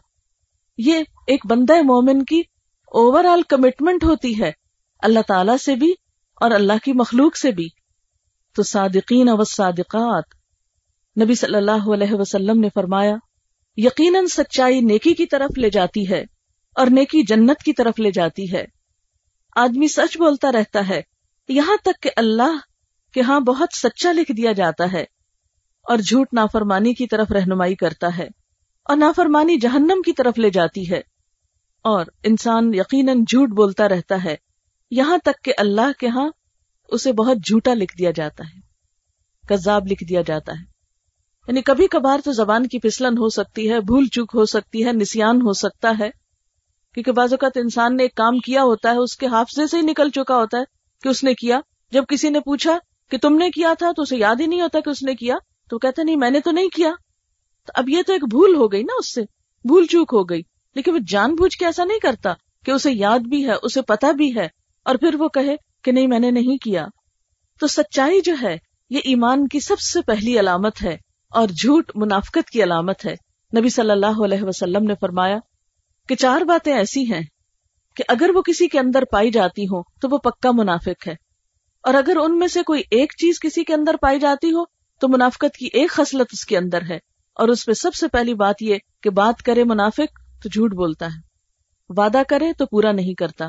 [0.78, 2.39] یہ ایک بندہ مومن کی
[2.86, 4.52] اوور آل کمٹمنٹ ہوتی ہے،
[5.00, 5.93] اللہ تعالی سے بھی
[6.41, 7.67] اور اللہ کی مخلوق سے بھی۔
[8.56, 10.24] تو صادقین و صادقات،
[11.24, 13.15] نبی صلی اللہ علیہ وسلم نے فرمایا،
[13.78, 16.38] یقیناً سچائی نیکی کی طرف لے جاتی ہے۔
[16.75, 18.65] اور نیکی جنت کی طرف لے جاتی ہے۔
[19.55, 21.01] آدمی سچ بولتا رہتا ہے۔
[21.47, 22.58] یہاں تک کہ اللہ
[23.13, 25.01] کے ہاں بہت سچا لکھ دیا جاتا ہے
[25.82, 28.27] اور جھوٹ نافرمانی کی طرف رہنمائی کرتا ہے
[28.84, 31.01] اور نافرمانی جہنم کی طرف لے جاتی ہے۔
[31.84, 34.36] اور انسان یقیناً جھوٹ بولتا رہتا ہے۔
[34.91, 36.29] یہاں تک کہ اللہ کے ہاں
[36.89, 38.60] اسے بہت جھوٹا لکھ دیا جاتا ہے۔
[39.47, 40.63] کذاب لکھ دیا جاتا ہے۔
[41.47, 44.91] یعنی کبھی کبھار تو زبان کی پھسلن ہو سکتی ہے، بھول چوک ہو سکتی ہے،
[44.91, 46.10] نسیان ہو سکتا ہے۔
[46.93, 49.82] کیونکہ بعض اوقات انسان نے ایک کام کیا ہوتا ہے، اس کے حافظے سے ہی
[49.82, 50.63] نکل چکا ہوتا ہے
[51.04, 51.60] کہ اس نے کیا۔
[51.91, 52.78] جب کسی نے پوچھا
[53.12, 55.36] کہ تم نے کیا تھا تو اسے یاد ہی نہیں ہوتا کہ اس نے کیا،
[55.69, 56.91] تو کہتے نہیں، میں نے تو نہیں کیا۔
[57.65, 59.21] تو اب یہ تو ایک بھول ہو گئی نا اس سے،
[59.65, 60.41] بھول چوک ہو گئی۔
[60.75, 62.34] لیکن وہ جان بوجھ کے ایسا نہیں کرتا
[62.65, 64.47] کہ اسے یاد بھی ہے، اسے پتا بھی ہے،
[64.84, 66.86] اور پھر وہ کہے کہ نہیں، میں نے نہیں کیا۔
[67.60, 68.58] تو سچائی جو ہے،
[68.89, 70.97] یہ ایمان کی سب سے پہلی علامت ہے
[71.30, 73.15] اور جھوٹ منافقت کی علامت ہے۔
[73.60, 75.38] نبی صلی اللہ علیہ وسلم نے فرمایا
[76.10, 77.22] کہ چار باتیں ایسی ہیں
[77.95, 81.13] کہ اگر وہ کسی کے اندر پائی جاتی ہو تو وہ پکا منافق ہے۔
[81.84, 84.65] اور اگر ان میں سے کوئی ایک چیز کسی کے اندر پائی جاتی ہو
[85.00, 86.95] تو منافقت کی ایک خصلت اس کے اندر ہے۔
[87.36, 91.06] اور اس میں سب سے پہلی بات یہ کہ بات کرے منافق تو جھوٹ بولتا
[91.06, 91.22] ہے۔
[91.89, 93.48] وعدہ کرے تو پورا نہیں کرتا۔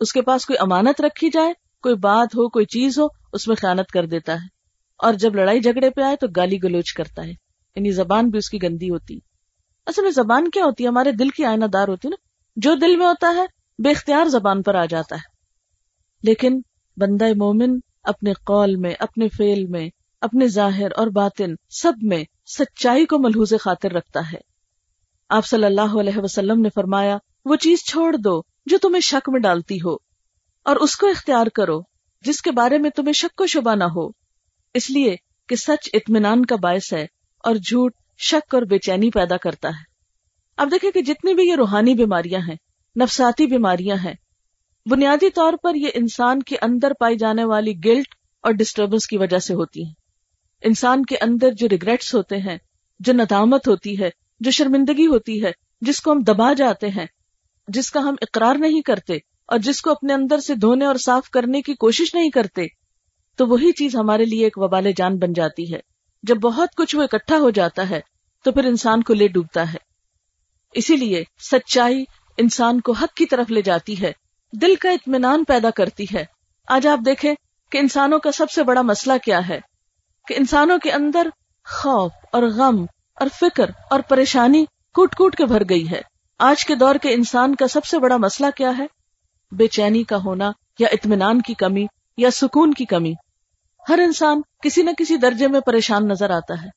[0.00, 3.56] اس کے پاس کوئی امانت رکھی جائے، کوئی بات ہو، کوئی چیز ہو، اس میں
[3.56, 4.46] خیانت کر دیتا ہے۔
[4.98, 7.30] اور جب لڑائی جھگڑے پہ آئے تو گالی گلوچ کرتا ہے۔
[7.76, 9.27] یعنی زبان بھی اس کی گندی ہوتی۔
[9.88, 12.16] اصل میں زبان کیا ہوتی ہے؟ ہمارے دل کی آئینہ دار ہوتی ہے نا۔
[12.56, 13.46] جو دل میں ہوتا ہے،
[13.82, 15.28] بے اختیار زبان پر آ جاتا ہے۔
[16.22, 16.60] لیکن
[16.96, 19.88] بندہ مومن اپنے قول میں، اپنے فیل میں،
[20.20, 24.38] اپنے ظاہر اور باطن سب میں سچائی کو ملحوظ خاطر رکھتا ہے۔
[25.28, 29.40] آپ صلی اللہ علیہ وسلم نے فرمایا، وہ چیز چھوڑ دو جو تمہیں شک میں
[29.40, 29.94] ڈالتی ہو،
[30.64, 31.80] اور اس کو اختیار کرو
[32.24, 34.08] جس کے بارے میں تمہیں شک کو شبہ نہ ہو۔
[34.74, 35.16] اس لیے
[35.48, 37.06] کہ سچ اطمینان کا باعث ہے
[37.38, 39.84] اور جھوٹ شک اور بے چینی پیدا کرتا ہے۔
[40.56, 42.56] اب دیکھیں کہ جتنی بھی یہ روحانی بیماریاں ہیں،
[42.96, 44.14] نفساتی بیماریاں ہیں،
[44.86, 49.38] بنیادی طور پر یہ انسان کے اندر پائی جانے والی گلٹ اور ڈسٹربنس کی وجہ
[49.38, 49.92] سے ہوتی ہیں۔
[50.62, 52.58] انسان کے اندر جو ریگریٹس ہوتے ہیں،
[53.00, 55.50] جو ندامت ہوتی ہے، جو شرمندگی ہوتی ہے،
[55.80, 57.06] جس کو ہم دبا جاتے ہیں،
[57.68, 59.14] جس کا ہم اقرار نہیں کرتے
[59.46, 62.66] اور جس کو اپنے اندر سے دھونے اور صاف کرنے کی کوشش نہیں کرتے،
[63.36, 65.80] تو وہی چیز ہمارے لیے ایک وبال جان بن جاتی ہے۔
[66.22, 68.00] جب بہت کچھ وہ اکٹھا ہو جاتا ہے
[68.44, 69.78] تو پھر انسان کو لے ڈوبتا ہے۔
[70.72, 72.04] اسی لیے سچائی
[72.36, 74.12] انسان کو حق کی طرف لے جاتی ہے،
[74.52, 76.24] دل کا اطمینان پیدا کرتی ہے۔
[76.68, 77.34] آج آپ دیکھیں
[77.70, 79.60] کہ انسانوں کا سب سے بڑا مسئلہ کیا ہے۔
[80.28, 81.28] کہ انسانوں کے اندر
[81.64, 86.00] خوف اور غم اور فکر اور پریشانی کوٹ کوٹ کے بھر گئی ہے۔
[86.38, 88.86] آج کے دور کے انسان کا سب سے بڑا مسئلہ کیا ہے؟
[89.52, 93.14] بے چینی کا ہونا یا اطمینان کی کمی یا سکون کی کمی۔
[93.88, 96.68] ہر انسان کسی نہ کسی درجے میں پریشان نظر آتا ہے۔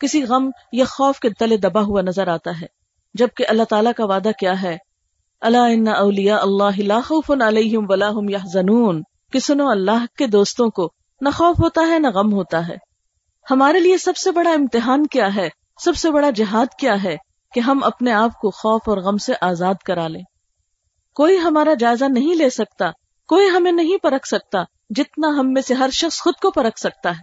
[0.00, 2.66] کسی غم یا خوف کے تلے دبا ہوا نظر آتا ہے۔
[3.14, 4.76] جبکہ اللہ تعالیٰ کا وعدہ کیا ہے؟
[5.40, 10.92] اللہ ان اولیا اللہ خوف علیہم ولا هم يحزنون کہ سنو اللہ کے دوستوں کو
[11.20, 12.76] نہ خوف ہوتا ہے نہ غم ہوتا ہے۔
[13.50, 15.48] ہمارے لیے سب سے بڑا امتحان کیا ہے؟
[15.84, 17.16] سب سے بڑا جہاد کیا ہے؟
[17.54, 20.22] کہ ہم اپنے آپ کو خوف اور غم سے آزاد کرا لیں۔
[21.14, 22.90] کوئی ہمارا جائزہ نہیں لے سکتا۔
[23.28, 24.58] کوئی ہمیں نہیں پرکھ سکتا
[24.90, 27.22] جتنا ہم میں سے ہر شخص خود کو پرکھ سکتا ہے۔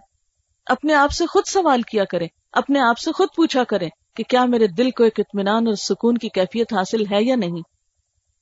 [0.66, 4.46] اپنے آپ سے خود سوال کیا کریں، اپنے آپ سے خود پوچھا کریں کہ کیا
[4.46, 7.62] میرے دل کو ایک اطمینان اور سکون کی کیفیت حاصل ہے یا نہیں۔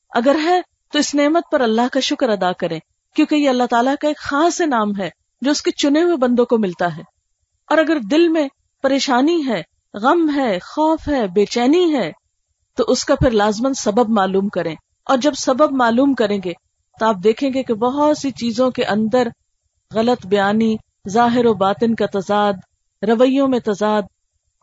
[0.09, 2.79] اگر ہے تو اس نعمت پر اللہ کا شکر ادا کریں،
[3.15, 5.09] کیونکہ یہ اللہ تعالیٰ کا ایک خاص نام ہے
[5.41, 7.01] جو اس کے چنے ہوئے بندوں کو ملتا ہے۔
[7.69, 8.47] اور اگر دل میں
[8.81, 9.61] پریشانی ہے،
[9.93, 12.11] غم ہے، خوف ہے، بے چینی ہے،
[12.77, 16.53] تو اس کا پھر لازمن سبب معلوم کریں۔ اور جب سبب معلوم کریں گے
[16.99, 19.27] تو آپ دیکھیں گے کہ بہت سی چیزوں کے اندر
[19.91, 20.75] غلط بیانی،
[21.09, 22.53] ظاہر و باطن کا تضاد،
[23.01, 24.01] رویوں میں تضاد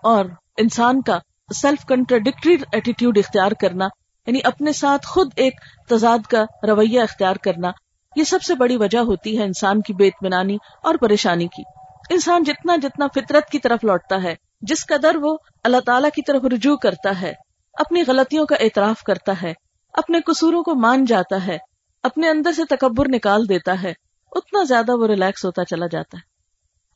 [0.03, 0.25] اور
[0.57, 1.19] انسان کا
[1.55, 3.89] سیلف کنٹراڈکٹری ایٹیٹیوڈ اختیار کرنا
[4.27, 5.55] یعنی اپنے ساتھ خود ایک
[5.89, 7.71] تضاد کا رویہ اختیار کرنا،
[8.17, 11.63] یہ سب سے بڑی وجہ ہوتی ہے انسان کی بے اطمینانی اور پریشانی کی۔
[12.11, 16.45] انسان جتنا جتنا فطرت کی طرف لوٹتا ہے، جس قدر وہ اللہ تعالیٰ کی طرف
[16.45, 17.33] رجوع کرتا ہے،
[17.75, 19.53] اپنی غلطیوں کا اعتراف کرتا ہے،
[19.95, 21.59] اپنے قصوروں کو مان جاتا ہے
[22.03, 23.93] اپنے اندر سے تکبر نکال دیتا ہے،
[24.33, 26.23] اتنا زیادہ وہ ریلیکس ہوتا چلا جاتا ہے۔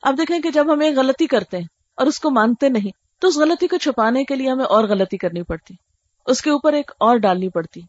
[0.01, 3.27] اب دیکھیں کہ جب ہم ایک غلطی کرتے ہیں اور اس کو مانتے نہیں، تو
[3.27, 5.73] اس غلطی کو چھپانے کے لیے ہمیں اور غلطی کرنی پڑتی۔
[6.25, 7.81] اس کے اوپر ایک اور ڈالنی پڑتی۔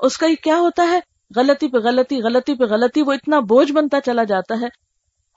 [0.00, 1.00] اس کا یہ کیا ہوتا ہے؟
[1.36, 4.66] غلطی پہ غلطی غلطی پہ غلطی، وہ اتنا بوجھ بنتا چلا جاتا ہے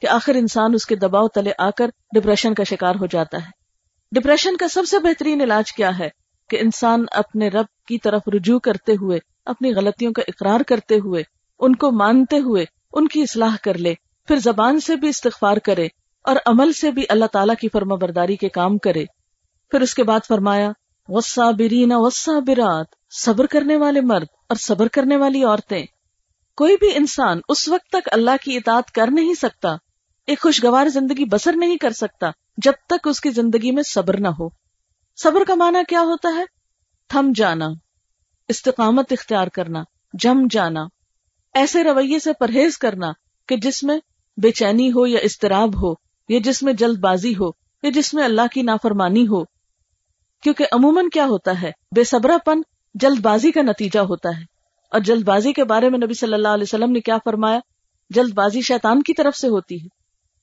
[0.01, 3.51] کہ آخر انسان اس کے دباؤ تلے آ کر ڈپریشن کا شکار ہو جاتا ہے۔
[4.12, 6.10] ڈپریشن کا سب سے بہترین علاج کیا ہے؟
[6.49, 11.23] کہ انسان اپنے رب کی طرف رجوع کرتے ہوئے اپنی غلطیوں کا اقرار کرتے ہوئے،
[11.59, 13.93] ان کو مانتے ہوئے ان کی اصلاح کر لے،
[14.27, 15.88] پھر زبان سے بھی استغفار کرے
[16.23, 19.05] اور عمل سے بھی اللہ تعالیٰ کی فرما برداری کے کام کرے۔
[19.71, 20.71] پھر اس کے بعد فرمایا
[21.09, 25.85] غصہ برینا غصہ برات صبر کرنے والے مرد اور صبر کرنے والی عورتیں۔
[26.57, 29.75] کوئی بھی انسان اس وقت تک اللہ کی اطاعت کر نہیں سکتا،
[30.27, 34.27] ایک خوشگوار زندگی بسر نہیں کر سکتا جب تک اس کی زندگی میں صبر نہ
[34.27, 34.49] ہو۔
[35.23, 36.43] صبر کا معنی کیا ہوتا ہے؟
[37.09, 37.67] تھم جانا۔
[38.49, 39.83] استقامت اختیار کرنا،
[40.13, 40.85] جم جانا،
[41.53, 43.12] ایسے رویے سے پرہیز کرنا
[43.47, 43.99] کہ جس میں
[44.38, 45.93] بے چینی ہو یا استراب ہو،
[46.29, 47.49] یا جس میں جلد بازی ہو،
[47.83, 49.43] یا جس میں اللہ کی نافرمانی ہو۔
[50.43, 52.62] کیونکہ عموماً کیا ہوتا ہے؟ بے صبرا پن
[52.93, 54.43] جلد بازی کا نتیجہ ہوتا ہے۔
[54.91, 57.59] اور جلد بازی کے بارے میں نبی صلی اللہ علیہ وسلم نے کیا فرمایا؟
[58.09, 59.88] جلد بازی شیطان کی طرف سے ہوتی ہے۔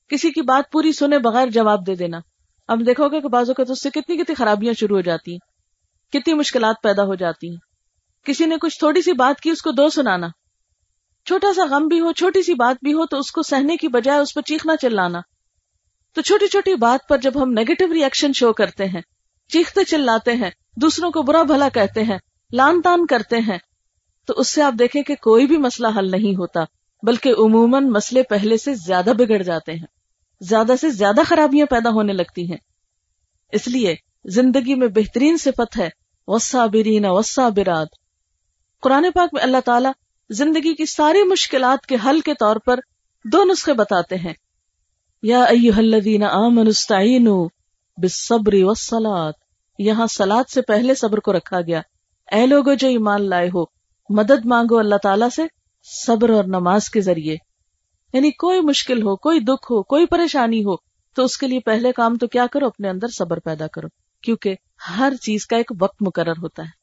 [0.08, 2.18] کسی کی بات پوری سنے بغیر جواب دے دینا۔
[2.68, 5.32] اب دیکھو گے کہ بازو کا تو اس سے کتنی کتنی خرابیاں شروع ہو جاتی
[5.32, 5.38] ہیں،
[6.12, 7.65] کتنی مشکلات پیدا ہو جاتی ہیں۔
[8.26, 10.26] کسی نے کچھ تھوڑی سی بات کی اس کو دو سنانا۔
[11.26, 13.88] چھوٹا سا غم بھی ہو، چھوٹی سی بات بھی ہو، تو اس کو سہنے کی
[13.88, 15.20] بجائے اس پر چیخنا چلانا۔
[16.12, 19.00] تو چھوٹی چھوٹی بات پر جب ہم نیگیٹو ریئیکشن شو کرتے ہیں،
[19.48, 22.18] چیختے چلاتے ہیں، دوسروں کو برا بھلا کہتے ہیں
[22.52, 23.58] لان تان کرتے ہیں،
[24.24, 26.60] تو اس سے آپ دیکھیں کہ کوئی بھی مسئلہ حل نہیں ہوتا،
[27.02, 29.86] بلکہ عموماً مسئلے پہلے سے زیادہ بگڑ جاتے ہیں،
[30.40, 32.58] زیادہ سے زیادہ خرابیاں پیدا ہونے لگتی ہیں۔
[33.52, 35.88] اس لیے زندگی میں بہترین صفت ہے
[36.26, 37.86] وسا برین وسا براد
[38.82, 39.92] قرآن پاک میں اللہ تعالیٰ
[40.30, 42.80] زندگی کی ساری مشکلات کے حل کے طور پر
[43.24, 44.32] دو نسخے بتاتے ہیں۔
[45.22, 45.44] یا
[45.76, 47.48] الذین آمنوا استعینوا
[47.96, 49.30] بالصبر والصلاة۔
[49.78, 51.80] یہاں سلاد سے پہلے صبر کو رکھا گیا۔
[52.32, 53.64] اے لوگو جو ایمان لائے ہو،
[54.10, 55.42] مدد مانگو اللہ تعالیٰ سے
[56.06, 57.36] صبر اور نماز کے ذریعے۔
[58.12, 60.76] یعنی کوئی مشکل ہو، کوئی دکھ ہو، کوئی پریشانی ہو،
[61.14, 63.86] تو اس کے لیے پہلے کام تو کیا کرو، اپنے اندر صبر پیدا کرو۔
[64.22, 64.54] کیونکہ
[64.98, 66.75] ہر چیز کا ایک وقت مقرر ہوتا ہے۔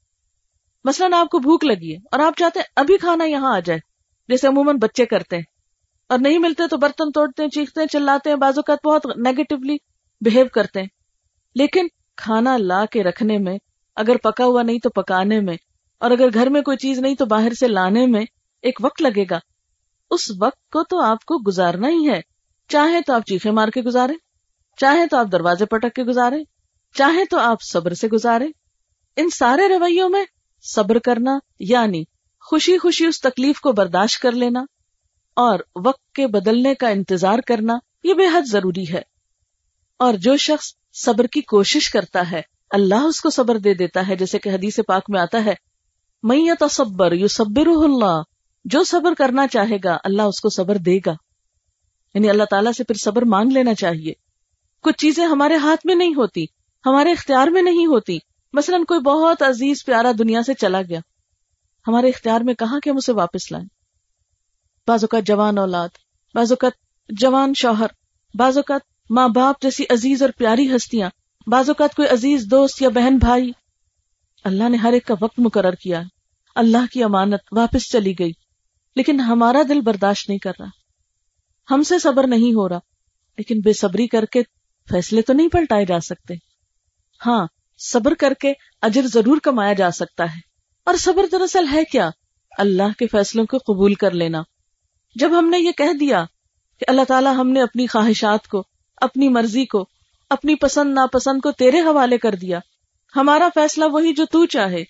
[0.85, 3.79] مثلاً آپ کو بھوک لگی ہے اور آپ چاہتے ہیں ابھی کھانا یہاں آ جائے،
[4.29, 5.43] جیسے عموماً بچے کرتے ہیں،
[6.09, 9.77] اور نہیں ملتے تو برتن توڑتے ہیں، چیختے ہیں، چلاتے ہیں بازو کا بہت نیگیٹولی
[10.21, 10.87] بہیو کرتے ہیں۔
[11.55, 13.57] لیکن کھانا لا کے رکھنے میں،
[13.97, 15.55] اگر پکا ہوا نہیں تو پکانے میں،
[16.01, 18.23] اور اگر گھر میں کوئی چیز نہیں تو باہر سے لانے میں
[18.63, 19.39] ایک وقت لگے گا۔
[20.11, 22.19] اس وقت کو تو آپ کو گزارنا ہی ہے۔
[22.69, 24.13] چاہے تو آپ چیخے مار کے گزارے
[24.79, 26.37] چاہے تو آپ دروازے پٹک کے گزارے
[26.95, 28.45] چاہے تو آپ صبر سے گزارے
[29.17, 30.23] ان سارے رویوں میں
[30.63, 32.03] صبر کرنا یعنی
[32.41, 34.65] خوشی خوشی اس تکلیف کو برداشت کر لینا
[35.35, 39.01] اور وقت کے بدلنے کا انتظار کرنا، یہ بے حد ضروری ہے۔
[39.97, 44.15] اور جو شخص صبر کی کوشش کرتا ہے، اللہ اس کو صبر دے دیتا ہے،
[44.15, 45.53] جیسے کہ حدیث پاک میں آتا ہے
[46.23, 48.21] میں تصبر یو صبر اللہ،
[48.65, 51.13] جو صبر کرنا چاہے گا، اللہ اس کو صبر دے گا۔
[52.13, 54.13] یعنی اللہ تعالیٰ سے پھر صبر مانگ لینا چاہیے۔
[54.81, 56.45] کچھ چیزیں ہمارے ہاتھ میں نہیں ہوتی،
[56.85, 58.19] ہمارے اختیار میں نہیں ہوتی
[58.53, 60.99] مثلا کوئی بہت عزیز پیارا دنیا سے چلا گیا۔
[61.87, 63.67] ہمارے اختیار میں کہاں کہ ہم اسے واپس لائیں؟
[64.87, 65.89] بعض اوقات جوان اولاد،
[66.35, 66.71] بعض اوقات
[67.09, 67.87] جوان شوہر،
[68.33, 71.09] بعض اوقات ماں باپ جیسی عزیز اور پیاری ہستیاں،
[71.47, 73.51] بعض اوقات کوئی عزیز دوست یا بہن بھائی۔
[74.43, 76.01] اللہ نے ہر ایک کا وقت مقرر کیا
[76.55, 78.31] اللہ کی امانت واپس چلی گئی۔
[78.95, 80.67] لیکن ہمارا دل برداشت نہیں کر رہا۔
[81.73, 82.79] ہم سے صبر نہیں ہو رہا۔
[83.37, 84.43] لیکن بے صبری کر کے
[84.89, 86.33] فیصلے تو نہیں پلٹائے جا سکتے۔
[87.25, 87.47] ہاں
[87.91, 90.39] صبر کر کے اجر ضرور کمایا جا سکتا ہے۔
[90.83, 92.09] اور صبر دراصل ہے کیا؟
[92.57, 94.41] اللہ کے فیصلوں کو قبول کر لینا۔
[95.15, 96.25] جب ہم نے یہ کہہ دیا
[96.79, 98.63] کہ اللہ تعالیٰ ہم نے اپنی خواہشات کو،
[98.97, 99.85] اپنی مرضی کو،
[100.29, 102.59] اپنی پسند ناپسند کو تیرے حوالے کر دیا،
[103.15, 104.83] ہمارا فیصلہ وہی جو تو چاہے۔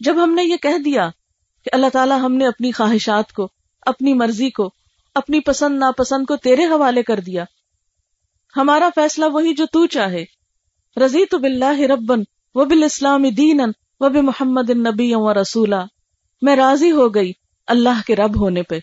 [0.00, 1.10] جب ہم نے یہ کہہ دیا
[1.64, 3.48] کہ اللہ تعالیٰ ہم نے اپنی خواہشات کو،
[3.80, 4.70] اپنی مرضی کو،
[5.14, 7.44] اپنی پسند ناپسند کو تیرے حوالے کر دیا
[8.56, 10.24] ہمارا فیصلہ وہی جو تو چاہے۔
[11.04, 12.20] رضی تو بلّہ ربن
[12.54, 13.60] و بال اسلام دین
[14.00, 15.84] و بے محمد نبی و رسولہ
[16.42, 17.32] میں راضی ہو گئی
[17.66, 18.78] اللہ کے رب ہونے پہ۔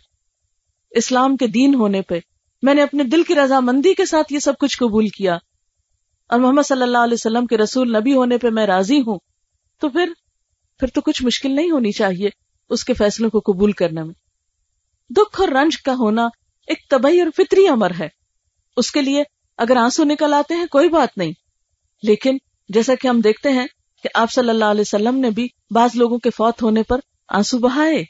[0.92, 2.20] اسلام کے دین ہونے پہ۔
[2.62, 5.38] میں نے اپنے دل کی رضامندی کے ساتھ یہ سب کچھ قبول کیا۔
[6.30, 9.20] اور محمد صلی اللہ علیہ وسلم کے رسول نبی ہونے پہ میں راضی ہوں۔
[9.80, 10.10] تو پھر
[10.80, 12.30] پھر تو کچھ مشکل نہیں ہونی چاہیے
[12.70, 14.14] اس کے فیصلوں کو قبول کرنے میں۔
[15.10, 16.26] دکھ اور رنج کا ہونا
[16.68, 18.08] ایک طبی اور فطری امر ہے۔
[18.78, 19.24] اس کے لیے
[19.62, 21.32] اگر آنسو نکل آتے ہیں، کوئی بات نہیں۔
[22.04, 22.38] لیکن
[22.70, 23.68] جیسا کہ ہم دیکھتے ہیں
[24.04, 27.58] کہ آپ صلی اللہ علیہ وسلم نے بھی بعض لوگوں کے فوت ہونے پر آنسو
[27.58, 28.04] بہائے۔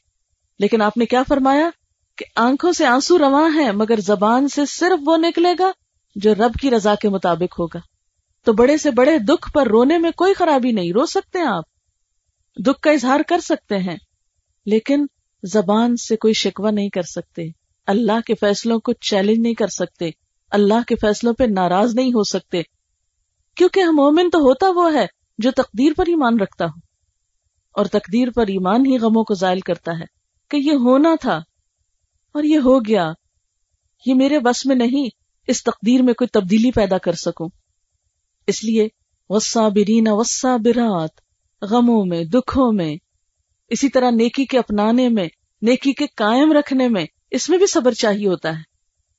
[0.60, 1.70] لیکن آپ نے کیا فرمایا؟
[2.18, 5.72] کہ آنکھوں سے آنسو رواں ہے مگر زبان سے صرف وہ نکلے گا
[6.16, 7.80] جو رب کی رضا کے مطابق ہوگا۔
[8.46, 11.64] تو بڑے سے بڑے دکھ پر رونے میں کوئی خرابی نہیں، رو سکتے ہیں آپ۔
[12.58, 13.98] دکھ کا اظہار کر سکتے ہیں،
[14.66, 15.06] لیکن
[15.44, 17.42] زبان سے کوئی شکوہ نہیں کر سکتے۔
[17.88, 20.10] اللہ کے فیصلوں کو چیلنج نہیں کر سکتے۔
[20.52, 22.62] اللہ کے فیصلوں پہ ناراض نہیں ہو سکتے۔
[23.56, 25.06] کیونکہ ہم مومن تو ہوتا وہ ہے
[25.38, 26.82] جو تقدیر پر ایمان رکھتا ہوں
[27.72, 30.06] اور تقدیر پر ایمان ہی غموں کو زائل کرتا ہے
[30.50, 31.42] کہ یہ ہونا تھا
[32.34, 33.12] اور یہ ہو گیا۔
[34.06, 35.10] یہ میرے بس میں نہیں،
[35.48, 37.50] اس تقدیر میں کوئی تبدیلی پیدا کر سکوں۔
[38.48, 38.88] اس لیے
[39.30, 41.10] وسا برین وسا برات
[41.62, 42.96] غموں میں، دکھوں میں،
[43.70, 45.28] اسی طرح نیکی کے اپنانے میں،
[45.62, 48.71] نیکی کے قائم رکھنے میں، اس میں بھی صبر چاہیے ہوتا ہے۔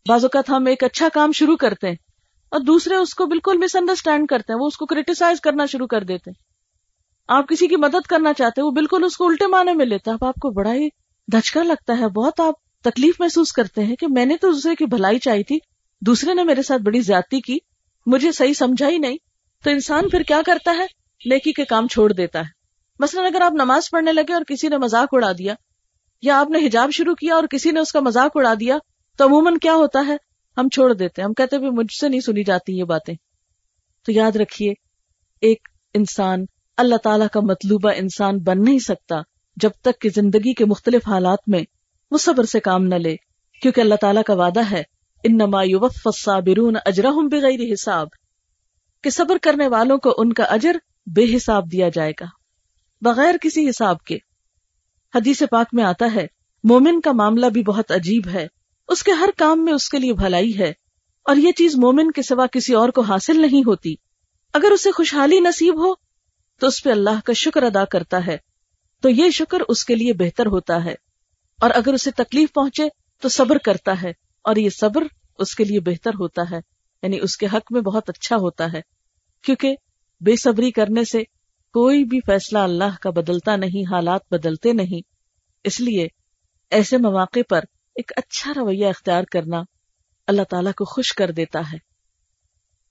[0.08, 1.94] بعض اوقات ہم ایک اچھا کام شروع کرتے ہیں
[2.50, 5.86] اور دوسرے اس کو بالکل مس انڈرسٹینڈ کرتے ہیں، وہ اس کو کریٹیسائز کرنا شروع
[5.86, 6.42] کر دیتے ہیں۔
[7.28, 10.10] آپ کسی کی مدد کرنا چاہتے ہیں، وہ بالکل اس کو الٹے معنی میں لیتا
[10.10, 10.88] ہے۔ اب آپ کو بڑا ہی
[11.32, 14.86] دھچکا لگتا ہے، بہت آپ تکلیف محسوس کرتے ہیں کہ میں نے تو دوسرے کی
[14.86, 15.58] بھلائی چاہی تھی،
[16.00, 17.58] دوسرے نے میرے ساتھ بڑی زیادتی کی،
[18.06, 19.16] مجھے صحیح سمجھا ہی نہیں۔
[19.64, 20.86] تو انسان پھر کیا کرتا ہے؟
[21.24, 22.50] نیکی کے کام چھوڑ دیتا ہے۔
[22.98, 25.54] مثلا اگر آپ نماز پڑھنے لگے اور کسی نے مذاق اڑا دیا،
[26.22, 28.78] یا آپ نے حجاب شروع کیا اور کسی نے اس کا مذاق اڑا دیا
[29.18, 30.16] تو عموماً کیا ہوتا ہے؟
[30.56, 33.14] ہم چھوڑ دیتے ہیں۔ ہم کہتے ہیں مجھ سے نہیں سنی جاتی یہ باتیں۔
[34.06, 34.72] تو یاد رکھیے،
[35.40, 36.44] ایک انسان
[36.76, 39.16] اللہ تعالیٰ کا مطلوبہ انسان بن نہیں سکتا
[39.56, 41.62] جب تک کہ زندگی کے مختلف حالات میں
[42.10, 43.16] وہ صبر سے کام نہ لے۔
[43.62, 44.82] کیونکہ اللہ تعالیٰ کا وعدہ ہے
[45.24, 48.08] ان نما الصابرون اجرہم بغیر حساب۔
[49.02, 52.26] کہ صبر کرنے والوں کو ان کا اجر بے حساب دیا جائے گا۔
[53.00, 54.18] بغیر کسی حساب کے۔
[55.14, 56.26] حدیث پاک میں آتا ہے،
[56.64, 58.46] مومن کا معاملہ بھی بہت عجیب ہے۔
[58.88, 60.72] اس کے ہر کام میں اس کے لیے بھلائی ہے
[61.24, 63.94] اور یہ چیز مومن کے سوا کسی اور کو حاصل نہیں ہوتی۔
[64.52, 65.94] اگر اسے خوشحالی نصیب ہو،
[66.60, 68.36] تو اس پہ اللہ کا شکر ادا کرتا ہے۔
[69.00, 70.94] تو یہ شکر اس کے لیے بہتر ہوتا ہے۔
[71.60, 72.84] اور اگر اسے تکلیف پہنچے،
[73.20, 74.10] تو صبر کرتا ہے۔
[74.44, 75.04] اور یہ صبر
[75.38, 76.60] اس کے لیے بہتر ہوتا ہے۔
[77.02, 78.80] یعنی اس کے حق میں بہت اچھا ہوتا ہے۔
[79.42, 79.76] کیونکہ
[80.20, 81.22] بے صبری کرنے سے
[81.72, 85.00] کوئی بھی فیصلہ اللہ کا بدلتا نہیں، حالات بدلتے نہیں۔
[85.64, 86.08] اس لیے
[86.70, 87.60] ایسے مواقع پر
[87.94, 89.62] ایک اچھا رویہ اختیار کرنا
[90.26, 91.78] اللہ تعالیٰ کو خوش کر دیتا ہے۔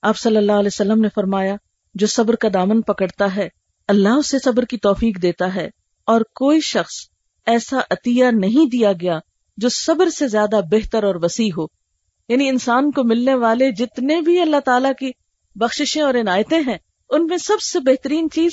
[0.02, 1.56] آپ صلی اللہ علیہ وسلم نے فرمایا،
[1.94, 3.48] جو صبر کا دامن پکڑتا ہے،
[3.88, 5.68] اللہ اسے صبر کی توفیق دیتا ہے۔
[6.06, 6.94] اور کوئی شخص
[7.46, 9.18] ایسا عطیہ نہیں دیا گیا
[9.56, 11.66] جو صبر سے زیادہ بہتر اور وسیع ہو۔
[12.28, 15.10] یعنی انسان کو ملنے والے جتنے بھی اللہ تعالیٰ کی
[15.54, 16.78] بخششیں اور عنایتیں ہیں،
[17.10, 18.52] ان میں سب سے بہترین چیز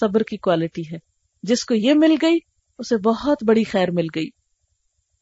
[0.00, 0.98] صبر کی کوالٹی ہے۔
[1.42, 2.38] جس کو یہ مل گئی،
[2.78, 4.28] اسے بہت بڑی خیر مل گئی۔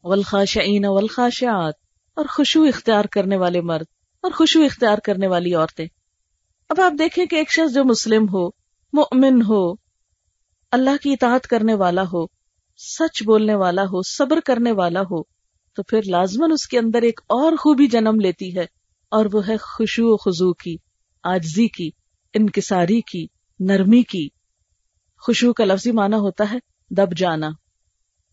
[0.05, 1.75] ولخاشعین والخاشعات،
[2.17, 3.87] اور خوشو اختیار کرنے والے مرد،
[4.25, 5.87] اور خوشو اختیار کرنے والی عورتیں۔
[6.71, 8.49] اب آپ دیکھیں کہ ایک شخص جو مسلم ہو،
[8.93, 9.63] مؤمن ہو،
[10.73, 12.25] اللہ کی اطاعت کرنے والا ہو،
[12.79, 15.23] سچ بولنے والا ہو، صبر کرنے والا ہو،
[15.77, 18.65] تو پھر لازمن اس کے اندر ایک اور خوبی جنم لیتی ہے،
[19.13, 20.77] اور وہ ہے خوشو و خزو کی
[21.25, 21.91] آجزی کی،
[22.35, 23.27] انکساری کی،
[23.61, 24.29] نرمی کی۔
[25.23, 26.59] خوشبو کا لفظی معنی ہوتا ہے
[26.91, 27.51] دب جانا،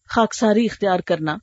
[0.10, 1.36] خاکساری اختیار کرنا۔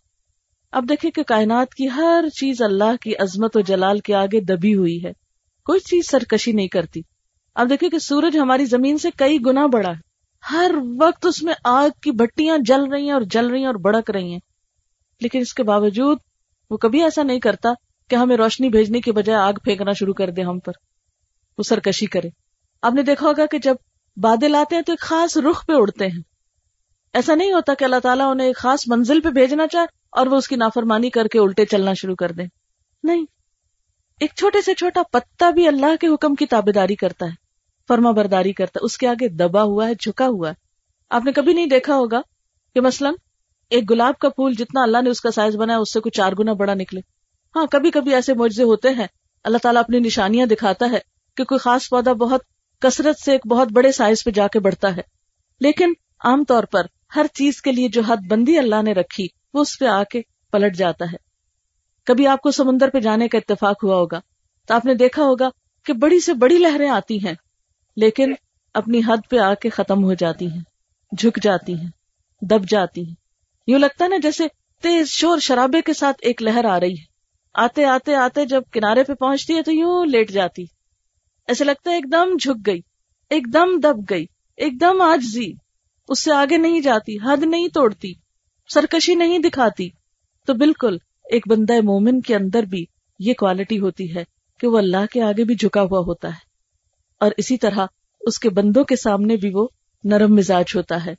[0.76, 4.74] اب دیکھیں کہ کائنات کی ہر چیز اللہ کی عظمت و جلال کے آگے دبی
[4.74, 5.12] ہوئی ہے۔
[5.64, 7.00] کوئی چیز سرکشی نہیں کرتی۔
[7.54, 10.00] اب دیکھیں کہ سورج ہماری زمین سے کئی گنا بڑا ہے۔
[10.50, 13.74] ہر وقت اس میں آگ کی بٹیاں جل رہی ہیں اور جل رہی ہیں اور
[13.74, 14.38] بڑک رہی ہیں۔
[15.20, 16.18] لیکن اس کے باوجود
[16.70, 17.68] وہ کبھی ایسا نہیں کرتا
[18.10, 20.72] کہ ہمیں روشنی بھیجنے کے بجائے آگ پھینکنا شروع کر دے ہم پر۔
[21.58, 22.28] وہ سرکشی کرے۔
[22.82, 23.74] آپ نے دیکھا ہوگا کہ جب
[24.16, 26.22] بادل آتے ہیں تو ایک خاص رخ پہ اڑتے ہیں۔
[27.14, 30.36] ایسا نہیں ہوتا کہ اللہ تعالیٰ انہیں ایک خاص منزل پہ بھیجنا چاہے۔ اور وہ
[30.36, 32.46] اس کی نافرمانی کر کے الٹے چلنا شروع کر دیں۔
[33.02, 33.24] نہیں،
[34.20, 37.30] ایک چھوٹے سے چھوٹا پتا بھی اللہ کے حکم کی تابے داری کرتا ہے،
[37.88, 40.54] فرما برداری کرتا ہے، اس کے آگے دبا ہوا ہے، جھکا ہوا ہے۔
[41.10, 42.20] آپ نے کبھی نہیں دیکھا ہوگا
[42.74, 43.14] کہ مثلاً
[43.70, 46.32] ایک گلاب کا پھول جتنا اللہ نے اس کا سائز بنایا، اس سے کچھ چار
[46.38, 47.00] گنا بڑا نکلے۔
[47.56, 49.06] ہاں کبھی کبھی ایسے معجزے ہوتے ہیں،
[49.44, 50.98] اللہ تعالیٰ اپنی نشانیاں دکھاتا ہے
[51.36, 52.40] کہ کوئی خاص پودا بہت
[52.80, 55.00] کثرت سے ایک بہت بڑے سائز پہ جا کے بڑھتا ہے۔
[55.60, 55.92] لیکن
[56.24, 56.86] عام طور پر
[57.16, 60.20] ہر چیز کے لیے جو حد بندی اللہ نے رکھی وہ اس پہ آ کے
[60.52, 61.16] پلٹ جاتا ہے۔
[62.06, 64.20] کبھی آپ کو سمندر پہ جانے کا اتفاق ہوا ہوگا
[64.68, 65.48] تو آپ نے دیکھا ہوگا
[65.86, 67.34] کہ بڑی سے بڑی لہریں آتی ہیں،
[67.96, 68.32] لیکن
[68.74, 70.60] اپنی حد پہ آ کے ختم ہو جاتی ہیں،
[71.12, 71.90] جھک جاتی ہیں،
[72.42, 73.14] دب جاتی ہیں۔
[73.68, 74.44] یوں لگتا ہے نا جیسے
[74.82, 77.04] تیز شور شرابے کے ساتھ ایک لہر آ رہی ہے۔
[77.54, 80.64] آتے آتے آتے جب کنارے پہ پہنچتی ہے تو یوں لیٹ جاتی
[81.48, 82.80] ایسے لگتا ہے ایک دم جھک گئی،
[83.30, 84.26] ایک دم دب گئی،
[84.56, 85.38] ایک دم آج
[86.08, 88.12] اس سے آگے نہیں جاتی، حد نہیں توڑتی۔
[88.68, 89.88] سرکشی نہیں دکھاتی۔
[90.46, 92.84] تو بالکل ایک بندہ مومن کے اندر بھی
[93.18, 94.24] یہ کوالٹی ہوتی ہے
[94.60, 96.46] کہ وہ اللہ کے آگے بھی جھکا ہوا ہوتا ہے۔
[97.20, 97.86] اور اسی طرح
[98.20, 99.68] اس کے بندوں کے سامنے بھی وہ
[100.04, 101.14] نرم مزاج ہوتا ہے۔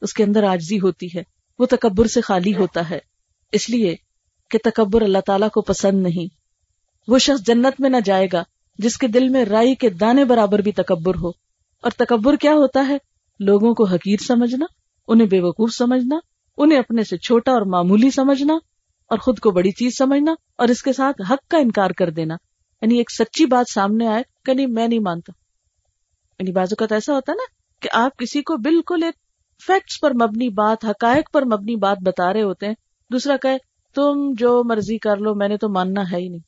[0.00, 1.22] اس کے اندر آجزی ہوتی ہے۔
[1.58, 2.98] وہ تکبر سے خالی ہوتا ہے۔
[3.52, 3.96] اس لیے
[4.50, 6.34] کہ تکبر اللہ تعالیٰ کو پسند نہیں۔
[7.08, 8.44] وہ شخص جنت میں نہ جائے گا
[8.78, 11.28] جس کے دل میں رائی کے دانے برابر بھی تکبر ہو۔
[11.82, 12.96] اور تکبر کیا ہوتا ہے؟
[13.40, 14.66] لوگوں کو حقیر سمجھنا،
[15.08, 16.18] انہیں بے وقوف سمجھنا
[16.58, 18.54] انہیں اپنے سے چھوٹا اور معمولی سمجھنا
[19.08, 22.34] اور خود کو بڑی چیز سمجھنا اور اس کے ساتھ حق کا انکار کر دینا۔
[22.82, 25.32] یعنی ایک سچی بات سامنے آئے کہ نہیں، میں نہیں مانتا۔
[26.38, 27.44] یعنی بازو کا تو ایسا ہوتا ہے نا
[27.82, 29.14] کہ آپ کسی کو بالکل ایک
[29.66, 32.74] فیکٹس پر مبنی بات، حقائق پر مبنی بات بتا رہے ہوتے ہیں،
[33.12, 33.58] دوسرا کہ
[33.94, 36.40] تم جو مرضی کر لو، میں نے تو ماننا ہے ہی نہیں۔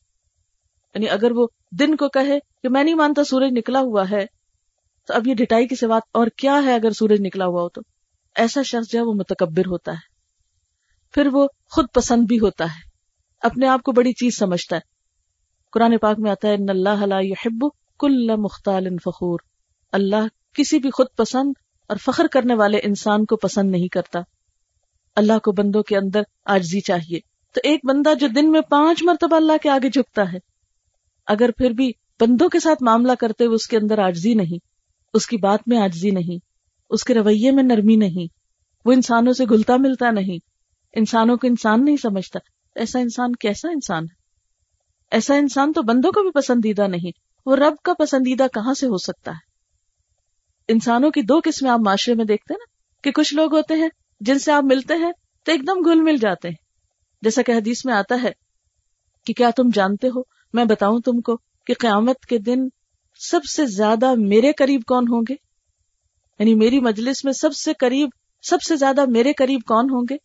[0.94, 1.46] یعنی اگر وہ
[1.78, 4.26] دن کو کہے کہ میں نہیں مانتا، سورج نکلا ہوا ہے،
[5.06, 7.80] تو اب یہ ڈٹائی کی بات اور کیا ہے اگر سورج نکلا ہوا ہو تو؟
[8.34, 10.10] ایسا شخص جو ہے وہ متکبر ہوتا ہے۔
[11.14, 12.90] پھر وہ خود پسند بھی ہوتا ہے۔
[13.40, 14.80] اپنے آپ کو بڑی چیز سمجھتا ہے۔
[15.72, 17.64] قرآن پاک میں آتا ہے، ان اللہ يحب
[17.98, 19.38] کل مختال فخور۔
[19.92, 21.52] اللہ کسی بھی خود پسند
[21.88, 24.20] اور فخر کرنے والے انسان کو پسند نہیں کرتا۔
[25.16, 27.20] اللہ کو بندوں کے اندر آجزی چاہیے۔
[27.54, 30.38] تو ایک بندہ جو دن میں پانچ مرتبہ اللہ کے آگے جھکتا ہے،
[31.26, 34.64] اگر پھر بھی بندوں کے ساتھ معاملہ کرتے ہوئے اس کے اندر آجزی نہیں،
[35.14, 36.49] اس کی بات میں آجزی نہیں
[36.90, 38.34] اس کے رویے میں نرمی نہیں۔
[38.84, 40.38] وہ انسانوں سے گلتا ملتا نہیں۔
[40.92, 42.38] انسانوں کو انسان نہیں سمجھتا۔
[42.74, 44.14] ایسا انسان کیسا انسان ہے؟
[45.10, 47.10] ایسا انسان تو بندوں کو بھی پسندیدہ نہیں۔
[47.46, 49.50] وہ رب کا پسندیدہ کہاں سے ہو سکتا ہے؟
[50.68, 53.88] انسانوں کی دو قسمیں آپ معاشرے میں دیکھتے ہیں نا، کہ کچھ لوگ ہوتے ہیں
[54.20, 55.12] جن سے آپ ملتے ہیں
[55.44, 56.56] تو ایک دم گل مل جاتے ہیں۔
[57.22, 58.30] جیسا کہ حدیث میں آتا ہے
[59.26, 60.20] کہ کیا تم جانتے ہو؟
[60.52, 61.36] میں بتاؤں تم کو
[61.66, 62.68] کہ قیامت کے دن
[63.18, 65.49] سب سے زیادہ میرے قریب کون ہوں گے؟
[66.40, 68.08] یعنی میری مجلس میں سب سے قریب،
[68.42, 70.16] سب سے زیادہ میرے قریب کون ہوں گے؟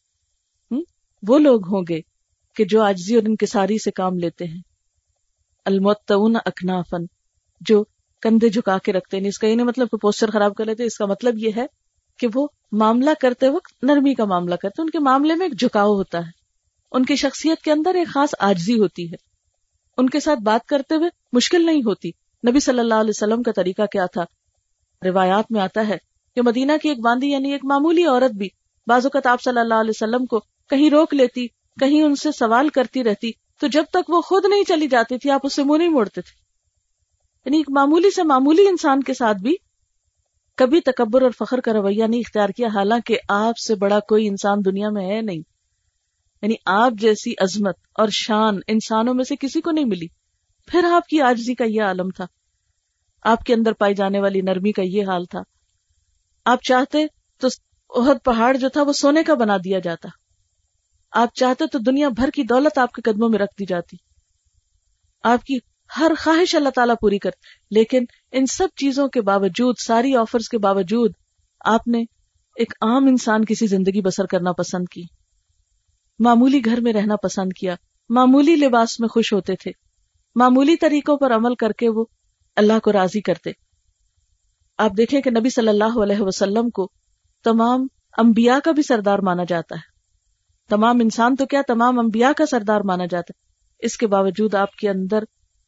[1.28, 2.00] وہ لوگ ہوں گے
[2.56, 4.62] کہ جو آجزی اور انکساری سے کام لیتے ہیں۔
[5.66, 7.06] المتون اکنافن
[7.62, 7.84] جو
[8.22, 10.84] کندھے جھکا کے رکھتے ہیں۔ اس کا یہ نہیں مطلب کہ پوسٹر خراب کر لیتے،
[10.84, 11.66] اس کا مطلب یہ ہے
[12.20, 15.94] کہ وہ معاملہ کرتے وقت نرمی کا معاملہ کرتے۔ ان کے معاملے میں ایک جھکاؤ
[15.94, 16.32] ہوتا ہے۔
[16.92, 19.16] ان کی شخصیت کے اندر ایک خاص آجزی ہوتی ہے۔
[19.98, 22.10] ان کے ساتھ بات کرتے ہوئے مشکل نہیں ہوتی۔
[22.50, 24.24] نبی صلی اللہ علیہ وسلم کا طریقہ کیا تھا؟
[25.06, 25.98] روایات میں آتا ہے
[26.36, 28.50] کہ مدینہ کی ایک باندھی یعنی ایک معمولی عورت بھی
[28.88, 30.40] بعض اوقات آپ صلی اللہ علیہ وسلم کو
[30.70, 31.48] کہیں روک لیتی،
[31.80, 33.32] کہیں ان سے سوال کرتی رہتی،
[33.62, 36.22] تو جب تک وہ خود نہیں چلی جاتی تھی، آپ اس سے منہ نہیں موڑتے
[36.22, 36.46] تھے۔
[37.46, 39.56] یعنی ایک معمولی سے معمولی انسان کے ساتھ بھی
[40.56, 44.58] کبھی تکبر اور فخر کا رویہ نہیں اختیار کیا، حالانکہ آپ سے بڑا کوئی انسان
[44.66, 45.42] دنیا میں ہے نہیں۔
[46.42, 50.08] یعنی آپ جیسی عظمت اور شان انسانوں میں سے کسی کو نہیں ملی۔
[50.68, 52.26] پھر آپ کی آجزی کا یہ عالم تھا۔
[53.26, 55.40] آپ کے اندر پائی جانے والی نرمی کا یہ حال تھا۔
[56.46, 57.06] آپ چاہتے
[57.40, 57.48] تو
[58.02, 60.10] عہد پہاڑ جو تھا وہ سونے کا بنا دیا جاتا۔
[61.12, 63.98] آپ چاہتے تو دنیا بھر کی دولت آپ کے قدموں میں رکھ دی جاتی۔
[65.24, 65.58] آپ کی
[65.98, 70.58] ہر خواہش اللہ تعالیٰ پوری کرتے لیکن ان سب چیزوں کے باوجود، ساری آفرز کے
[70.58, 71.12] باوجود
[71.66, 72.00] آپ نے
[72.56, 75.04] ایک عام انسان کسی زندگی بسر کرنا پسند کی۔
[76.20, 77.76] معمولی گھر میں رہنا پسند کیا۔
[78.10, 79.72] معمولی لباس میں خوش ہوتے تھے۔
[80.36, 82.06] معمولی طریقوں پر عمل کر کے وہ
[82.56, 83.52] اللہ کو راضی کرتے۔
[84.78, 86.90] آپ دیکھیں کہ نبی صلی اللہ علیہ وسلم کو
[87.44, 87.88] تمام
[88.18, 89.96] انبیاء کا بھی سردار مانا جاتا ہے۔
[90.70, 93.46] تمام انسان تو کیا تمام انبیاء کا سردار مانا جاتا ہے؟
[93.80, 95.24] اس کے باوجود آپ کے اندر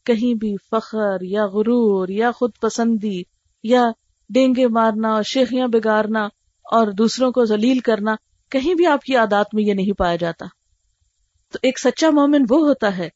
[0.06, 3.22] کہیں بھی فخر یا غرور یا خود پسندی
[3.64, 3.86] یا
[4.30, 6.26] ڈینگے مارنا، شیخیاں بگارنا
[6.64, 8.16] اور دوسروں کو ذلیل کرنا،
[8.52, 10.46] کہیں بھی آپ کی عادات میں یہ نہیں پایا جاتا۔
[11.54, 13.10] تو ایک سچا مومن وہ ہوتا ہے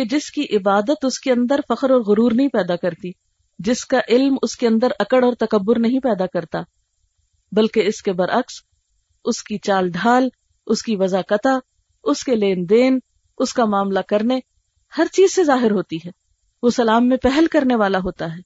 [0.00, 3.10] کہ جس کی عبادت اس کے اندر فخر اور غرور نہیں پیدا کرتی،
[3.58, 6.58] جس کا علم اس کے اندر اکڑ اور تکبر نہیں پیدا کرتا،
[7.52, 8.54] بلکہ اس کے برعکس،
[9.24, 10.28] اس کی چال ڈھال،
[10.66, 11.46] اس کی وضاقت
[12.04, 12.98] اس کے لین دین،
[13.38, 14.38] اس کا معاملہ کرنے،
[14.98, 16.10] ہر چیز سے ظاہر ہوتی ہے۔
[16.62, 18.40] وہ سلام میں پہل کرنے والا ہوتا ہے۔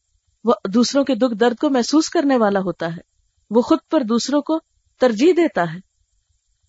[0.44, 3.00] وہ دوسروں کے دکھ درد کو محسوس کرنے والا ہوتا ہے۔
[3.50, 4.59] وہ خود پر دوسروں کو
[5.00, 5.93] ترجیح دیتا ہے۔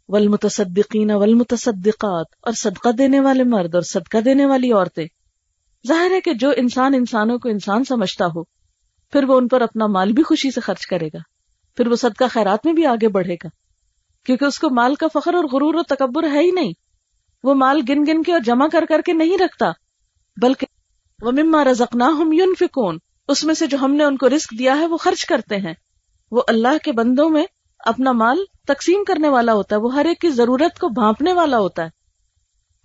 [0.09, 5.05] والمتصدقین والمتصدقات، اور صدقہ دینے والے مرد اور صدقہ دینے والی عورتیں۔
[5.87, 8.43] ظاہر ہے کہ جو انسان انسانوں کو انسان سمجھتا ہو،
[9.13, 11.19] پھر وہ ان پر اپنا مال بھی خوشی سے خرچ کرے گا،
[11.77, 13.49] پھر وہ صدقہ خیرات میں بھی آگے بڑھے گا۔
[14.25, 16.71] کیونکہ اس کو مال کا فخر اور غرور و تکبر ہے ہی نہیں۔
[17.43, 19.71] وہ مال گن گن کے اور جمع کر کر کے نہیں رکھتا،
[20.37, 20.67] بلکہ
[21.19, 22.97] وہ مما رزکنا ہم یون فکون
[23.27, 25.73] اس میں سے جو ہم نے ان کو رسک دیا ہے وہ خرچ کرتے ہیں۔
[26.31, 27.43] وہ اللہ کے بندوں میں
[27.79, 31.59] اپنا مال تقسیم کرنے والا ہوتا ہے، وہ ہر ایک کی ضرورت کو بھانپنے والا
[31.59, 31.89] ہوتا ہے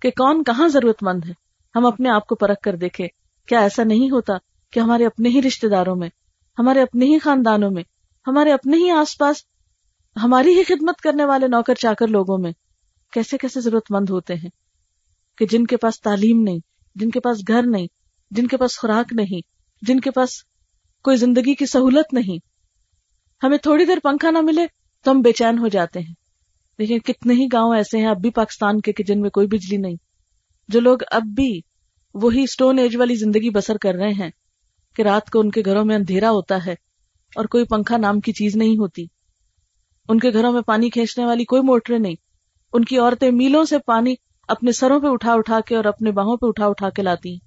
[0.01, 1.33] کہ کون کہاں ضرورت مند ہے۔
[1.75, 3.07] ہم اپنے آپ کو پرکھ کر دیکھیں،
[3.47, 4.33] کیا ایسا نہیں ہوتا
[4.71, 6.09] کہ ہمارے اپنے ہی رشتے داروں میں،
[6.59, 7.83] ہمارے اپنے ہی خاندانوں میں،
[8.27, 9.35] ہمارے اپنے ہی آس پاس،
[10.23, 12.51] ہماری ہی خدمت کرنے والے نوکر چاکر لوگوں میں
[13.13, 14.49] کیسے کیسے ضرورت مند ہوتے ہیں؟
[15.37, 16.59] کہ جن کے پاس تعلیم نہیں،
[16.95, 17.87] جن کے پاس گھر نہیں،
[18.31, 19.41] جن کے پاس خوراک نہیں،
[19.81, 20.29] جن کے پاس
[21.03, 22.45] کوئی زندگی کی سہولت نہیں۔
[23.45, 24.67] ہمیں تھوڑی دیر پنکھا نہ ملے
[25.03, 26.13] تو ہم بے چین ہو جاتے ہیں۔
[26.79, 29.77] دیکھیں کتنے ہی گاؤں ایسے ہیں اب بھی پاکستان کے کہ جن میں کوئی بجلی
[29.77, 29.95] نہیں۔
[30.67, 31.61] جو لوگ اب بھی
[32.13, 34.29] وہی اسٹون ایج والی زندگی بسر کر رہے ہیں
[34.95, 36.71] کہ رات کو ان کے گھروں میں اندھیرا ہوتا ہے
[37.35, 39.05] اور کوئی پنکھا نام کی چیز نہیں ہوتی۔
[40.09, 42.15] ان کے گھروں میں پانی کھینچنے والی کوئی موٹریں نہیں۔
[42.73, 44.15] ان کی عورتیں میلوں سے پانی
[44.47, 47.37] اپنے سروں پہ اٹھا اٹھا کے اور اپنے باہوں پہ اٹھا اٹھا کے لاتی۔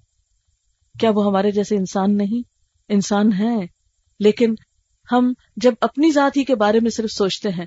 [1.00, 2.48] کیا وہ ہمارے جیسے انسان نہیں؟
[2.88, 3.66] انسان ہے
[4.20, 4.54] لیکن
[5.12, 7.66] ہم جب اپنی ذات ہی کے بارے میں صرف سوچتے ہیں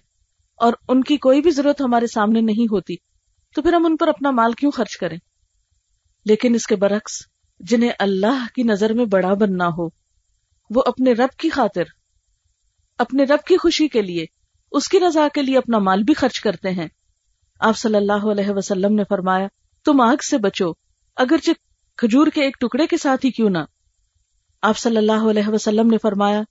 [0.55, 2.95] اور ان کی کوئی بھی ضرورت ہمارے سامنے نہیں ہوتی،
[3.55, 5.17] تو پھر ہم ان پر اپنا مال کیوں خرچ کریں؟
[6.25, 7.27] لیکن اس کے برعکس،
[7.59, 9.87] جنہیں اللہ کی نظر میں بڑا بننا ہو،
[10.69, 11.83] وہ اپنے رب کی خاطر،
[12.97, 14.25] اپنے رب کی خوشی کے لیے،
[14.71, 16.87] اس کی رضا کے لیے اپنا مال بھی خرچ کرتے ہیں۔
[17.59, 19.47] آپ صلی اللہ علیہ وسلم نے فرمایا،
[19.85, 20.71] تم آگ سے بچو،
[21.15, 21.51] اگرچہ
[21.97, 23.57] کھجور کے ایک ٹکڑے کے ساتھ ہی کیوں نہ۔
[24.61, 26.41] آپ صلی اللہ علیہ وسلم نے فرمایا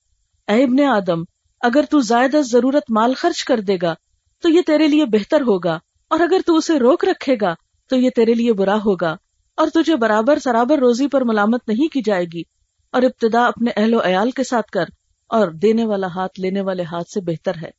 [0.48, 1.22] اے ابن آدم،
[1.62, 3.94] اگر تو زائد ضرورت مال خرچ کر دے گا،
[4.42, 5.78] تو یہ تیرے لیے بہتر ہوگا،
[6.10, 7.54] اور اگر تو اسے روک رکھے گا،
[7.90, 9.14] تو یہ تیرے لیے برا ہوگا،
[9.58, 12.42] اور تجھے برابر سرابر روزی پر ملامت نہیں کی جائے گی،
[12.94, 14.84] اور ابتدا اپنے اہل و عیال کے ساتھ کر،
[15.30, 17.70] اور دینے والا ہاتھ لینے والے ہاتھ سے بہتر ہے۔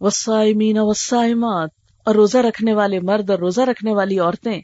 [0.00, 1.70] وسائمین وسائمات
[2.06, 4.60] اور روزہ رکھنے والے مرد اور روزہ رکھنے والی عورتیں،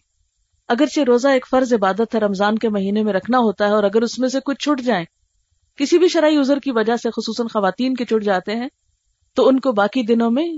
[0.68, 4.02] اگرچہ روزہ ایک فرض عبادت ہے، رمضان کے مہینے میں رکھنا ہوتا ہے، اور اگر
[4.02, 5.04] اس میں سے کچھ چھٹ جائیں
[5.76, 8.68] کسی بھی شرعی عذر کی وجہ سے خصوصاً خواتین کے چھٹ جاتے ہیں،
[9.34, 10.48] تو ان کو باقی دنوں میں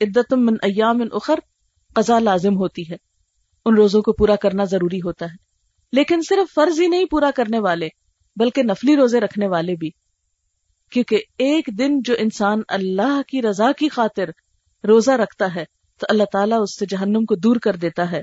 [0.00, 1.34] عدت من ایام اخر
[1.94, 2.96] قضا لازم ہوتی ہے۔
[3.64, 5.36] ان روزوں کو پورا کرنا ضروری ہوتا ہے۔
[5.92, 7.88] لیکن صرف فرض ہی نہیں پورا کرنے والے،
[8.36, 9.90] بلکہ نفلی روزے رکھنے والے بھی۔
[10.90, 14.24] کیونکہ ایک دن جو انسان اللہ کی رضا کی خاطر
[14.86, 15.64] روزہ رکھتا ہے،
[16.00, 18.22] تو اللہ تعالیٰ اس سے جہنم کو دور کر دیتا ہے۔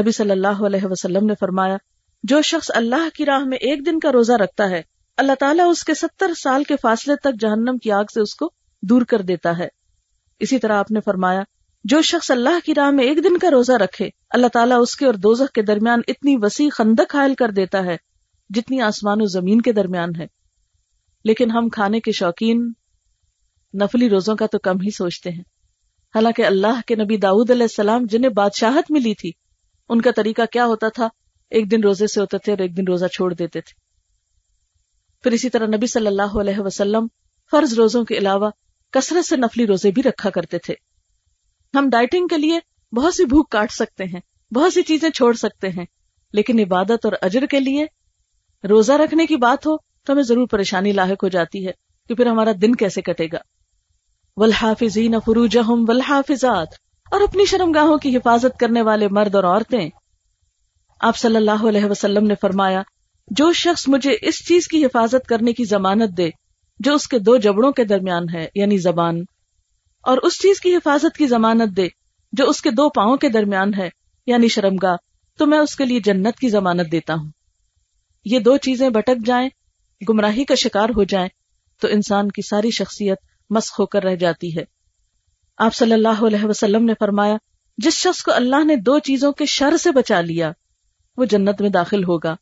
[0.00, 1.76] نبی صلی اللہ علیہ وسلم نے فرمایا،
[2.22, 5.84] جو شخص اللہ کی راہ میں ایک دن کا روزہ رکھتا ہے اللہ تعالیٰ اس
[5.84, 8.50] کے ستر سال کے فاصلے تک جہنم کی آگ سے اس کو
[8.82, 9.68] دور کر دیتا ہے۔
[10.38, 11.42] اسی طرح آپ نے فرمایا،
[11.84, 15.06] جو شخص اللہ کی راہ میں ایک دن کا روزہ رکھے، اللہ تعالیٰ اس کے
[15.06, 17.96] اور دوزخ کے درمیان اتنی وسیع خندق حائل کر دیتا ہے،
[18.50, 20.26] جتنی آسمان و زمین کے درمیان ہے۔
[21.24, 22.72] لیکن ہم کھانے کے شوقین،
[23.74, 25.42] نفلی روزوں کا تو کم ہی سوچتے ہیں۔
[26.14, 29.30] حالانکہ اللہ کے نبی داؤد علیہ السلام جنہیں بادشاہت ملی تھی،
[29.88, 31.08] ان کا طریقہ کیا ہوتا تھا؟
[31.50, 33.85] ایک دن روزے سے ہوتے تھے اور ایک دن روزہ چھوڑ دیتے تھے۔
[35.22, 37.06] پھر اسی طرح نبی صلی اللہ علیہ وسلم
[37.50, 38.50] فرض روزوں کے علاوہ
[38.90, 40.74] کثرت سے نفلی روزے بھی رکھا کرتے تھے۔
[41.74, 42.58] ہم ڈائٹنگ کے لیے
[42.92, 44.20] بہت سی بھوک کاٹ سکتے ہیں،
[44.54, 45.84] بہت سی چیزیں چھوڑ سکتے ہیں،
[46.32, 47.86] لیکن عبادت اور اجر کے لیے
[48.68, 51.72] روزہ رکھنے کی بات ہو تو ہمیں ضرور پریشانی لاحق ہو جاتی ہے
[52.08, 53.38] کہ پھر ہمارا دن کیسے کٹے گا۔
[54.36, 56.68] ولحافظین فروجہم والحافظات۔
[57.10, 59.90] اور اپنی شرم گاہوں کی حفاظت کرنے والے مرد اور عورتیں۔
[61.00, 62.82] آپ صلی اللہ علیہ وسلم نے فرمایا
[63.28, 66.30] جو شخص مجھے اس چیز کی حفاظت کرنے کی ضمانت دے،
[66.80, 69.20] جو اس کے دو جبڑوں کے درمیان ہے یعنی زبان،
[70.04, 71.88] اور اس چیز کی حفاظت کی ضمانت دے،
[72.32, 73.88] جو اس کے دو پاؤں کے درمیان ہے
[74.26, 74.96] یعنی شرمگاہ،
[75.38, 77.30] تو میں اس کے لیے جنت کی ضمانت دیتا ہوں۔
[78.24, 79.48] یہ دو چیزیں بٹک جائیں،
[80.08, 81.28] گمراہی کا شکار ہو جائیں،
[81.82, 83.18] تو انسان کی ساری شخصیت
[83.50, 84.64] مسخ ہو کر رہ جاتی ہے۔
[85.58, 87.36] آپ صلی اللہ علیہ وسلم نے فرمایا،
[87.78, 90.52] جس شخص کو اللہ نے دو چیزوں کے شر سے بچا لیا،
[91.16, 92.34] وہ جنت میں داخل ہوگا۔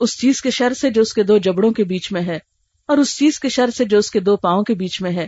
[0.00, 2.38] اس چیز کے شر سے جو اس کے دو جبڑوں کے بیچ میں ہے
[2.86, 5.26] اور اس چیز کے شر سے جو اس کے دو پاؤں کے بیچ میں ہے۔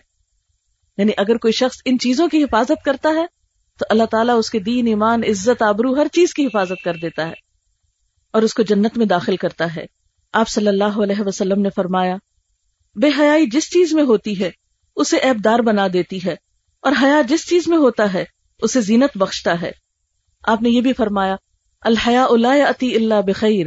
[0.97, 3.27] یعنی اگر کوئی شخص ان چیزوں کی حفاظت کرتا ہے،
[3.79, 7.27] تو اللہ تعالیٰ اس کے دین، ایمان، عزت، آبرو ہر چیز کی حفاظت کر دیتا
[7.27, 7.33] ہے
[8.31, 9.87] اور اس کو جنت میں داخل کرتا ہے۔
[10.33, 12.17] آپ صلی اللہ علیہ وسلم نے فرمایا،
[12.95, 14.51] بے حیائی جس چیز میں ہوتی ہے،
[14.97, 16.35] اسے ایبدار بنا دیتی ہے
[16.81, 18.25] اور حیا جس چیز میں ہوتا ہے،
[18.59, 19.73] اسے زینت بخشتا ہے۔
[20.43, 21.37] آپ نے یہ بھی فرمایا
[21.81, 23.67] الحیا اللہ عطی اللہ بخیر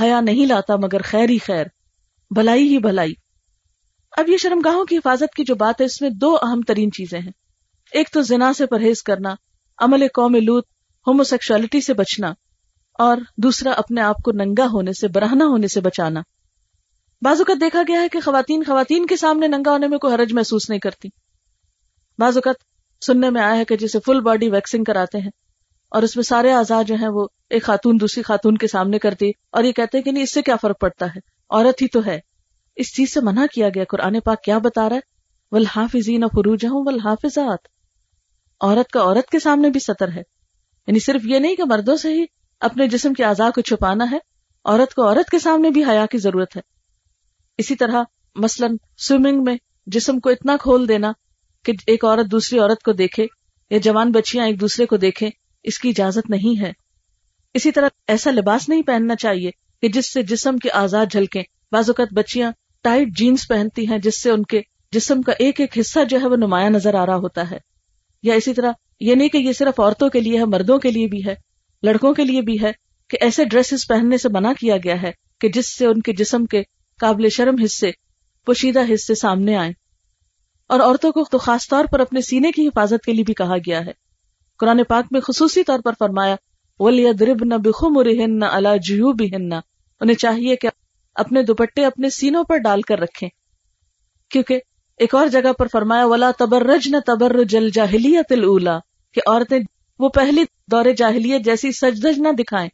[0.00, 1.66] حیا نہیں لاتا مگر خیر ہی خیر،
[2.30, 3.14] بھلائی ہی بھلائی۔
[4.12, 6.92] اب یہ شرم گاہوں کی حفاظت کی جو بات ہے، اس میں دو اہم ترین
[6.92, 7.32] چیزیں ہیں۔
[7.92, 9.34] ایک تو زنا سے پرہیز کرنا،
[9.78, 10.66] عمل قوم لوت
[11.06, 12.32] ہوموسیکشوالٹی سے بچنا،
[12.98, 16.20] اور دوسرا اپنے آپ کو ننگا ہونے سے برہنا ہونے سے بچانا۔
[17.22, 20.32] بعض اوقات دیکھا گیا ہے کہ خواتین خواتین کے سامنے ننگا ہونے میں کوئی حرج
[20.32, 21.08] محسوس نہیں کرتی۔
[22.18, 22.64] بعض اوقات
[23.04, 25.30] سننے میں آیا ہے کہ جسے فل باڈی ویکسنگ کراتے ہیں۔
[25.88, 29.30] اور اس میں سارے آزاد جو ہیں وہ ایک خاتون دوسری خاتون کے سامنے کرتی
[29.50, 31.18] اور یہ کہتے ہیں کہ نہیں، اس سے کیا فرق پڑتا ہے؟
[31.50, 32.20] عورت ہی تو ہے۔
[32.76, 35.00] اس چیز سے منع کیا گیا، قرآن پاک کیا بتا رہا ہے؟
[35.50, 37.58] ولحافظین فروج ہوں ولحافظات
[38.60, 40.22] عورت کا عورت کے سامنے بھی سطر ہے۔
[40.86, 42.24] یعنی صرف یہ نہیں کہ مردوں سے ہی
[42.60, 44.18] اپنے جسم کے اعضاء کو چھپانا ہے،
[44.64, 46.60] عورت کو عورت کے سامنے بھی حیا کی ضرورت ہے۔
[47.58, 48.02] اسی طرح
[48.36, 48.66] مثلا
[48.98, 49.56] سوئمنگ میں
[49.86, 51.12] جسم کو اتنا کھول دینا
[51.64, 53.26] کہ ایک عورت دوسری عورت کو دیکھے
[53.70, 55.30] یا جوان بچیاں ایک دوسرے کو دیکھیں
[55.66, 56.72] اس کی اجازت نہیں ہے۔
[57.54, 59.50] اسی طرح ایسا لباس نہیں پہننا چاہیے
[59.82, 61.42] کہ جس سے جسم کے آزاد جھلکیں۔
[61.72, 62.52] بعض اوقات بچیاں
[62.82, 64.60] ٹائٹ جینس پہنتی ہیں جس سے ان کے
[64.92, 67.58] جسم کا ایک ایک حصہ جو ہے وہ نمایاں نظر آ رہا ہوتا ہے۔
[68.22, 71.06] یا اسی طرح یہ نہیں کہ یہ صرف عورتوں کے لیے ہے، مردوں کے لیے
[71.06, 71.34] بھی ہے،
[71.82, 72.72] لڑکوں کے لیے بھی ہے
[73.08, 75.10] کہ ایسے ڈریسز پہننے سے منع کیا گیا ہے
[75.40, 76.62] کہ جس سے ان کے جسم کے
[77.00, 77.90] قابل شرم حصے،
[78.46, 79.72] پوشیدہ حصے سامنے آئیں۔
[80.66, 83.56] اور عورتوں کو تو خاص طور پر اپنے سینے کی حفاظت کے لیے بھی کہا
[83.56, 84.05] گیا ہے۔
[84.58, 86.36] قرآن پاک میں خصوصی طور پر فرمایا
[86.78, 89.10] ولی درب نہ بخم نہ اللہ جیو
[90.00, 90.68] انہیں چاہیے کہ
[91.14, 93.28] اپنے دوپٹے اپنے سینوں پر ڈال کر رکھیں۔
[94.30, 94.60] کیونکہ
[94.96, 98.78] ایک اور جگہ پر فرمایا، ولا تبرج نہ تبر جل جاہلیت الا
[99.14, 99.58] کہ عورتیں
[99.98, 102.68] وہ پہلی دور جاہلیت جیسی سجدج نہ دکھائیں،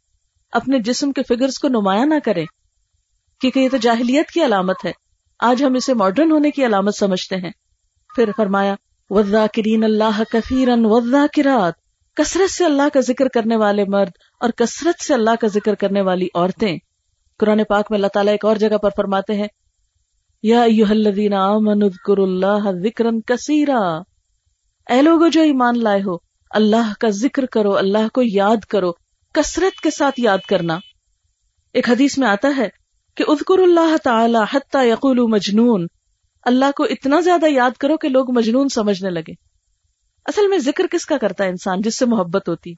[0.51, 2.45] اپنے جسم کے فگرز کو نمایاں نہ کریں۔
[3.41, 4.91] کیونکہ یہ تو جاہلیت کی علامت ہے۔
[5.39, 7.51] آج ہم اسے ماڈرن ہونے کی علامت سمجھتے ہیں۔
[8.15, 8.75] پھر فرمایا
[9.09, 11.73] وزا کرین اللہ کثیرن وزا کرات
[12.15, 16.01] کثرت سے اللہ کا ذکر کرنے والے مرد اور کثرت سے اللہ کا ذکر کرنے
[16.01, 16.77] والی عورتیں۔
[17.39, 19.47] قرآن پاک میں اللہ تعالیٰ ایک اور جگہ پر فرماتے ہیں،
[20.43, 24.01] یا اللہ ذکرن کثیرا۔
[24.89, 26.17] اے لوگو جو ایمان لائے ہو،
[26.51, 28.91] اللہ کا ذکر کرو، اللہ کو یاد کرو،
[29.33, 30.79] کثرت کے ساتھ یاد کرنا۔
[31.73, 32.69] ایک حدیث میں آتا ہے
[33.15, 35.87] کہ اذکر اللہ تعالی حتی یقول مجنون۔
[36.45, 39.31] اللہ کو اتنا زیادہ یاد کرو کہ لوگ مجنون سمجھنے لگے۔
[40.25, 42.73] اصل میں ذکر کس کا کرتا ہے انسان جس سے محبت ہوتی؟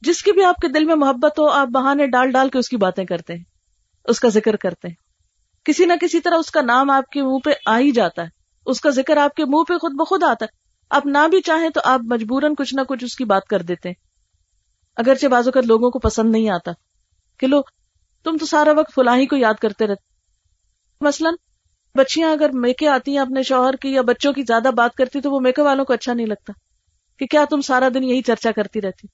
[0.00, 2.68] جس کی بھی آپ کے دل میں محبت ہو، آپ بہانے ڈال ڈال کے اس
[2.68, 3.44] کی باتیں کرتے ہیں،
[4.04, 4.94] اس کا ذکر کرتے ہیں۔
[5.64, 8.28] کسی نہ کسی طرح اس کا نام آپ کے منہ پہ آ ہی جاتا ہے۔
[8.66, 10.56] اس کا ذکر آپ کے منہ پہ خود بخود آتا ہے۔
[10.90, 13.88] آپ نہ بھی چاہیں تو آپ مجبوراً کچھ نہ کچھ اس کی بات کر دیتے
[13.88, 13.94] ہیں۔
[14.96, 16.70] اگرچہ بازو کر لوگوں کو پسند نہیں آتا
[17.38, 17.62] کہ لو
[18.24, 20.14] تم تو سارا وقت فلاحی کو یاد کرتے رہتے۔
[21.00, 21.34] مثلاً
[21.96, 25.30] بچیاں اگر میکے آتی ہیں اپنے شوہر کی یا بچوں کی زیادہ بات کرتی تو
[25.30, 26.52] وہ میکے والوں کو اچھا نہیں لگتا
[27.18, 29.06] کہ کیا تم سارا دن یہی چرچا کرتی رہتی۔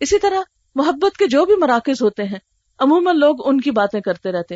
[0.00, 0.40] اسی طرح
[0.74, 2.38] محبت کے جو بھی مراکز ہوتے ہیں،
[2.78, 4.54] عموماً لوگ ان کی باتیں کرتے رہتے۔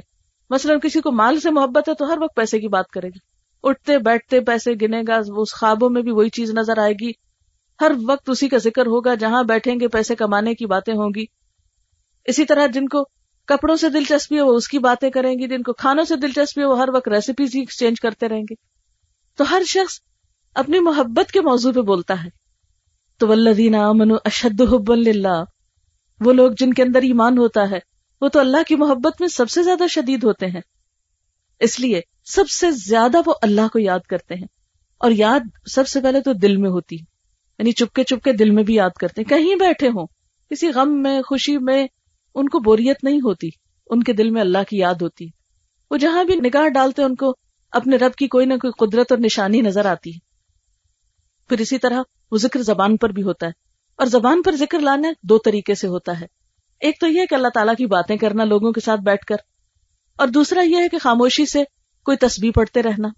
[0.50, 3.18] مثلاً کسی کو مال سے محبت ہے تو ہر وقت پیسے کی بات کرے گی۔
[3.62, 7.10] اٹھتے، بیٹھتے، پیسے گنے گا، اس خوابوں میں بھی وہی چیز نظر آئے گی۔
[7.80, 11.24] ہر وقت اسی کا ذکر ہوگا، جہاں بیٹھیں گے پیسے کمانے کی باتیں ہوں گی۔
[12.24, 13.08] اسی طرح جن کو
[13.46, 16.60] کپڑوں سے دلچسپی ہے وہ اس کی باتیں کریں گی، جن کو کھانوں سے دلچسپی
[16.60, 18.54] ہے وہ ہر وقت ریسیپیز ہی ایکسچینج کرتے رہیں گے۔
[19.36, 20.00] تو ہر شخص
[20.54, 22.28] اپنی محبت کے موضوع پہ بولتا ہے۔
[23.18, 25.44] تو ولدین امن اشد حب اللہ
[26.20, 27.78] وہ لوگ جن کے اندر ایمان ہوتا ہے،
[28.20, 30.60] وہ تو اللہ کی محبت میں سب سے زیادہ شدید ہوتے ہیں۔
[31.60, 34.46] اس لیے سب سے زیادہ وہ اللہ کو یاد کرتے ہیں۔
[34.98, 36.96] اور یاد سب سے پہلے تو دل میں ہوتی
[37.58, 40.06] یعنی چپکے چپکے دل میں بھی یاد کرتے ہیں۔ کہیں بیٹھے ہوں،
[40.50, 41.86] کسی غم میں، خوشی میں
[42.34, 43.48] ان کو بوریت نہیں ہوتی،
[43.86, 45.26] ان کے دل میں اللہ کی یاد ہوتی۔
[45.90, 47.36] وہ جہاں بھی نگاہ ڈالتے، ان کو
[47.70, 50.18] اپنے رب کی کوئی نہ کوئی قدرت اور نشانی نظر آتی۔ ہے
[51.48, 53.52] پھر اسی طرح وہ ذکر زبان پر بھی ہوتا ہے۔
[53.96, 56.26] اور زبان پر ذکر لانا دو طریقے سے ہوتا ہے۔
[56.80, 59.36] ایک تو یہ کہ اللہ تعالیٰ کی باتیں کرنا لوگوں کے ساتھ بیٹھ کر،
[60.16, 61.64] اور دوسرا یہ ہے کہ خاموشی سے
[62.04, 63.08] کوئی تسبیح پڑھتے رہنا۔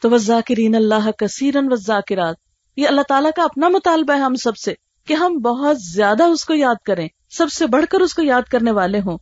[0.00, 2.36] تو وزاکرین اللہ کثیرن وزاکرات
[2.76, 4.74] یہ اللہ تعالیٰ کا اپنا مطالبہ ہے ہم سب سے
[5.06, 8.42] کہ ہم بہت زیادہ اس کو یاد کریں۔ سب سے بڑھ کر اس کو یاد
[8.42, 9.18] کرنے والے ہوں۔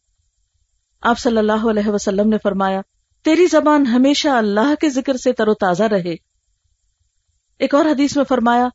[1.02, 2.80] آپ صلی اللہ علیہ وسلم نے فرمایا،
[3.24, 6.14] تیری زبان ہمیشہ اللہ کے ذکر سے تر و تازہ رہے۔
[7.58, 8.68] ایک اور حدیث میں فرمایا،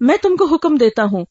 [0.00, 1.24] میں تم کو حکم دیتا ہوں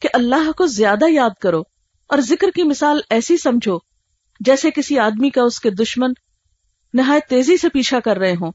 [0.00, 1.60] کہ اللہ کو زیادہ یاد کرو
[2.06, 3.78] اور ذکر کی مثال ایسی سمجھو
[4.40, 6.12] جیسے کسی آدمی کا اس کے دشمن
[6.94, 8.52] نہایت تیزی سے پیچھا کر رہے ہوں۔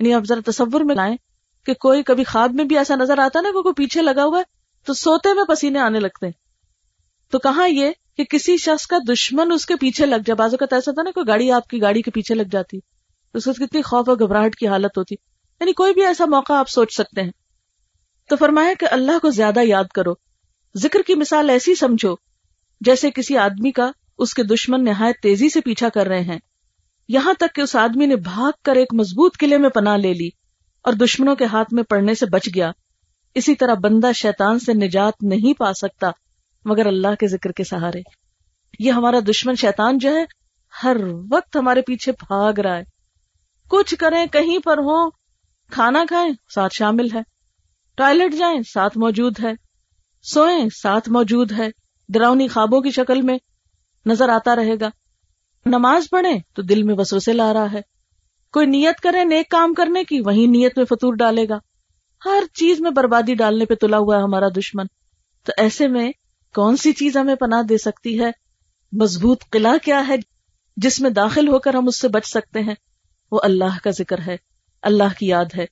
[0.00, 1.16] یعنی آپ ذرا تصور میں لائیں
[1.66, 4.42] کہ کوئی کبھی خواب میں بھی ایسا نظر آتا نا کوئی پیچھے لگا ہوا ہے
[4.84, 6.41] تو سوتے میں پسینے آنے لگتے ہیں۔
[7.32, 10.66] تو کہاں یہ کہ کسی شخص کا دشمن اس کے پیچھے لگ جائے؟ بازو کا
[10.72, 12.80] ایسا تھا نا کوئی گاڑی آپ کی گاڑی کے پیچھے لگ جاتی،
[13.32, 15.14] تو اس کتنی خوف اور گھبراہٹ کی حالت ہوتی۔
[15.60, 17.30] یعنی کوئی بھی ایسا موقع آپ سوچ سکتے ہیں۔
[18.28, 20.12] تو فرمایا کہ اللہ کو زیادہ یاد کرو۔
[20.76, 22.14] ذکر کی مثال ایسی سمجھو،
[22.80, 26.38] جیسے کسی آدمی کا اس کے دشمن نہایت تیزی سے پیچھا کر رہے ہیں۔
[27.08, 30.28] یہاں تک کہ اس آدمی نے بھاگ کر ایک مضبوط قلعے میں پناہ لے لی
[30.82, 32.70] اور دشمنوں کے ہاتھ میں پڑنے سے بچ گیا۔
[33.34, 36.10] اسی طرح بندہ شیطان سے نجات نہیں پا سکتا۔
[36.64, 38.00] مگر اللہ کے ذکر کے سہارے۔
[38.78, 40.24] یہ ہمارا دشمن شیطان جو ہے،
[40.82, 40.96] ہر
[41.30, 42.82] وقت ہمارے پیچھے بھاگ رہا ہے۔
[43.68, 45.10] کچھ کریں، کہیں پر ہو
[45.70, 47.20] کھانا کھائیں، ساتھ شامل ہے۔
[47.94, 49.52] ٹوائلٹ جائیں، ساتھ موجود ہے۔
[50.22, 51.68] سوئیں، ساتھ موجود ہے۔
[52.08, 53.38] ڈراؤنی خوابوں کی شکل میں
[54.06, 54.88] نظر آتا رہے گا۔
[55.66, 57.80] نماز پڑھیں تو دل میں وسوسے لا رہا ہے۔
[58.52, 61.58] کوئی نیت کرے نیک کام کرنے کی وہی نیت میں فطور ڈالے گا۔
[62.24, 64.86] ہر چیز میں بربادی ڈالنے پہ تلا ہوا ہے ہمارا دشمن۔
[65.44, 66.12] تو ایسے میں
[66.54, 68.30] کون سی چیز ہمیں پناہ دے سکتی ہے؟
[68.92, 70.14] مضبوط قلعہ کیا ہے
[70.76, 72.74] جس میں داخل ہو کر ہم اس سے بچ سکتے ہیں؟
[73.32, 74.36] وہ اللہ کا ذکر ہے،
[74.82, 75.64] اللہ کی یاد ہے۔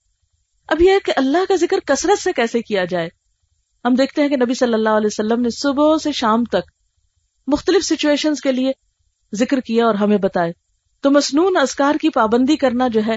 [0.68, 3.08] اب یہ کہ اللہ کا ذکر کثرت سے کیسے کیا جائے؟
[3.84, 6.70] ہم دیکھتے ہیں کہ نبی صلی اللہ علیہ وسلم نے صبح سے شام تک
[7.46, 8.72] مختلف سچویشن کے لیے
[9.34, 10.52] ذکر کیا اور ہمیں بتائے۔
[11.00, 13.16] تو مصنون ازکار کی پابندی کرنا جو ہے،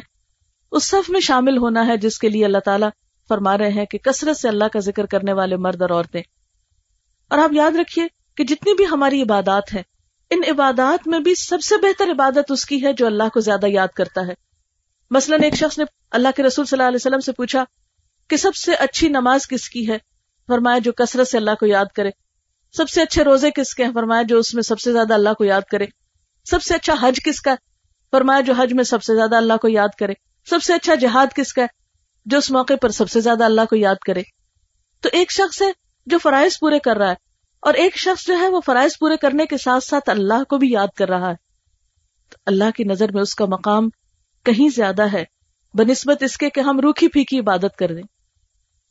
[0.71, 2.89] اس صف میں شامل ہونا ہے جس کے لیے اللہ تعالیٰ
[3.27, 6.21] فرما رہے ہیں کہ کثرت سے اللہ کا ذکر کرنے والے مرد اور عورتیں۔
[7.29, 8.05] اور آپ یاد رکھیے
[8.37, 9.83] کہ جتنی بھی ہماری عبادات ہیں،
[10.29, 13.67] ان عبادات میں بھی سب سے بہتر عبادت اس کی ہے جو اللہ کو زیادہ
[13.67, 14.33] یاد کرتا ہے۔
[15.11, 17.63] مثلا ایک شخص نے اللہ کے رسول صلی اللہ علیہ وسلم سے پوچھا
[18.27, 19.97] کہ سب سے اچھی نماز کس کی ہے؟
[20.47, 22.09] فرمایا جو کثرت سے اللہ کو یاد کرے۔
[22.73, 25.33] سب سے اچھے روزے کس کے ہیں؟ فرمایا جو اس میں سب سے زیادہ اللہ
[25.37, 25.85] کو یاد کرے۔
[26.49, 27.55] سب سے اچھا حج کس کا
[28.11, 30.13] فرمایا جو حج میں سب سے زیادہ اللہ کو یاد کرے۔
[30.49, 31.67] سب سے اچھا جہاد کس کا ہے؟
[32.25, 34.21] جو اس موقع پر سب سے زیادہ اللہ کو یاد کرے۔
[35.01, 37.15] تو ایک شخص ہے جو فرائض پورے کر رہا ہے۔
[37.59, 40.71] اور ایک شخص جو ہے وہ فرائض پورے کرنے کے ساتھ ساتھ اللہ کو بھی
[40.71, 41.35] یاد کر رہا ہے۔
[42.29, 43.89] تو اللہ کی نظر میں اس کا مقام
[44.43, 45.23] کہیں زیادہ ہے،
[45.73, 48.03] بنسبت اس کے کہ ہم روکھی پھیکی عبادت کر دیں۔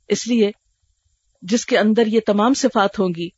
[0.08, 0.50] اس لیے
[1.42, 3.28] جس کے اندر یہ تمام صفات ہوں گی،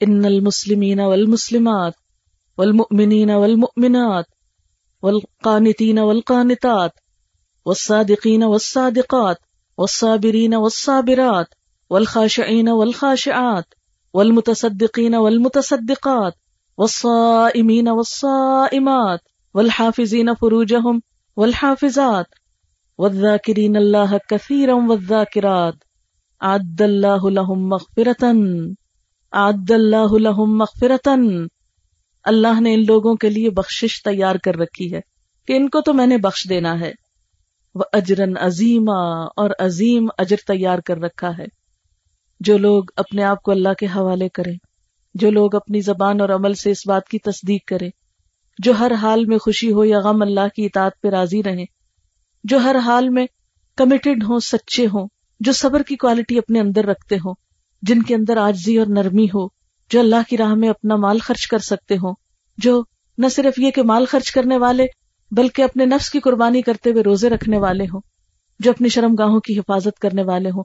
[0.00, 1.92] ان المسلمین والمسلمات
[2.58, 4.24] والمؤمنین والمؤمنات
[5.02, 6.90] والقانتین والقانتات
[7.66, 9.36] والصادقین والصادقات
[9.78, 11.46] والصابرین والصابرات
[11.92, 13.64] والخاشعین والخاشعات
[14.14, 16.32] والمتصدقین والمتصدقات
[16.78, 19.18] والصائمین والصائمات
[19.54, 20.98] والحافظین فروجهم
[21.36, 22.26] والحافظات
[22.98, 25.74] والذاکرین اللہ کثیرا والذاکرات
[26.40, 28.32] عد اللہ لهم مغفرتا
[29.32, 31.16] عد اللہ لهم مغفرتا
[32.24, 35.00] اللہ نے ان لوگوں کے لیے بخشش تیار کر رکھی ہے
[35.48, 36.92] کہ ان کو تو میں نے بخش دینا ہے۔
[37.74, 41.46] وہ اجرن عظیما اور عظیم اجر تیار کر رکھا ہے۔
[42.44, 44.54] جو لوگ اپنے آپ کو اللہ کے حوالے کریں،
[45.14, 47.90] جو لوگ اپنی زبان اور عمل سے اس بات کی تصدیق کریں،
[48.58, 51.64] جو ہر حال میں خوشی ہو یا غم اللہ کی اطاعت پہ راضی رہیں،
[52.44, 53.26] جو ہر حال میں
[53.76, 55.08] کمیٹڈ ہوں، سچے ہوں،
[55.40, 57.34] جو صبر کی کوالٹی اپنے اندر رکھتے ہوں،
[57.82, 59.46] جن کے اندر آجزی اور نرمی ہو،
[59.90, 62.14] جو اللہ کی راہ میں اپنا مال خرچ کر سکتے ہوں،
[62.58, 62.82] جو
[63.18, 64.86] نہ صرف یہ کہ مال خرچ کرنے والے،
[65.30, 68.00] بلکہ اپنے نفس کی قربانی کرتے ہوئے روزے رکھنے والے ہوں،
[68.60, 70.62] جو اپنی شرم گاہوں کی حفاظت کرنے والے ہوں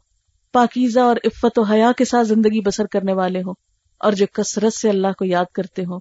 [0.51, 3.53] پاکیزہ اور عفت و حیا کے ساتھ زندگی بسر کرنے والے ہوں
[3.99, 5.99] اور جو کثرت سے اللہ کو یاد کرتے ہوں،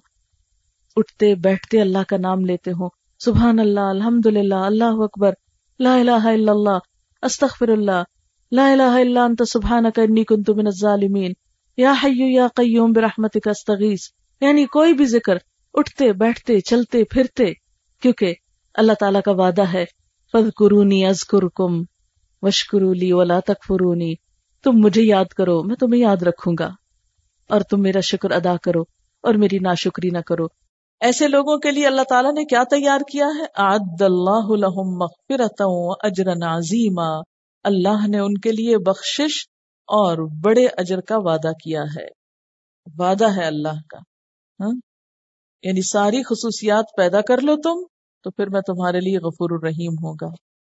[0.95, 2.89] اٹھتے بیٹھتے اللہ کا نام لیتے ہوں۔
[3.19, 5.31] سبحان اللہ الحمد للہ اللہ اکبر،
[5.79, 6.77] لا الہ الا اللہ،
[7.21, 8.03] استغفر اللہ،
[8.51, 11.33] لا الہ الا انت، سبحانک انی کنت من الظالمین۔
[11.77, 13.99] یا حیو یا قیوم برحمتک استغیث۔
[14.41, 15.37] یعنی کوئی بھی ذکر،
[15.73, 17.53] اٹھتے بیٹھتے چلتے پھرتے،
[18.01, 18.33] کیونکہ
[18.73, 19.85] اللہ تعالیٰ کا وعدہ ہے
[20.31, 21.83] فض قرونی ازکر کم
[22.41, 24.15] وشکرولی ولا تک فرونی
[24.67, 26.69] تم مجھے یاد کرو، میں تمہیں یاد رکھوں گا۔
[27.49, 28.81] اور تم میرا شکر ادا کرو
[29.21, 30.45] اور میری ناشکری نہ کرو۔
[30.99, 35.65] ایسے لوگوں کے لیے اللہ تعالیٰ نے کیا تیار کیا ہے؟ عد اللہ مغفرتا
[36.07, 37.19] اجر عظیما۔
[37.63, 39.47] اللہ نے ان کے لیے بخشش
[39.87, 42.05] اور بڑے اجر کا وعدہ کیا ہے۔
[42.97, 43.97] وعدہ ہے اللہ کا۔
[44.63, 44.75] ہاں؟
[45.63, 47.87] یعنی ساری خصوصیات پیدا کر لو تم،
[48.23, 50.29] تو پھر میں تمہارے لیے غفور الرحیم ہوگا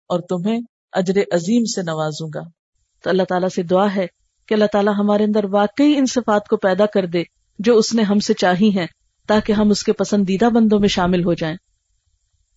[0.08, 0.60] اور تمہیں
[0.92, 2.65] اجر عظیم سے نوازوں گا۔
[3.06, 4.06] تو اللہ تعالیٰ سے دعا ہے
[4.48, 7.22] کہ اللہ تعالیٰ ہمارے اندر واقعی ان صفات کو پیدا کر دے
[7.58, 8.86] جو اس نے ہم سے چاہی ہیں،
[9.26, 11.56] تاکہ ہم اس کے پسندیدہ بندوں میں شامل ہو جائیں۔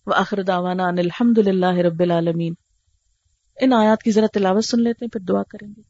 [0.06, 2.54] وہ دعوانا ان الحمد للہ رب العالمین۔
[3.60, 5.89] ان آیات کی ذرا تلاوت سن لیتے ہیں، پھر دعا کریں گے۔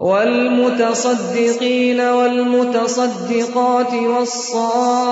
[0.00, 5.08] والمتصدقين والمتصدقات والصائمين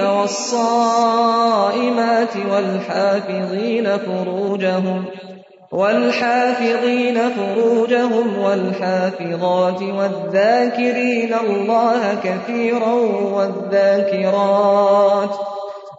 [0.00, 1.56] والصائمات
[2.50, 5.04] والحافظين فروجهم
[5.72, 12.92] والحافظين فروجهم والحافظات والذاكرين الله كثيرا
[13.34, 15.30] والذاكرات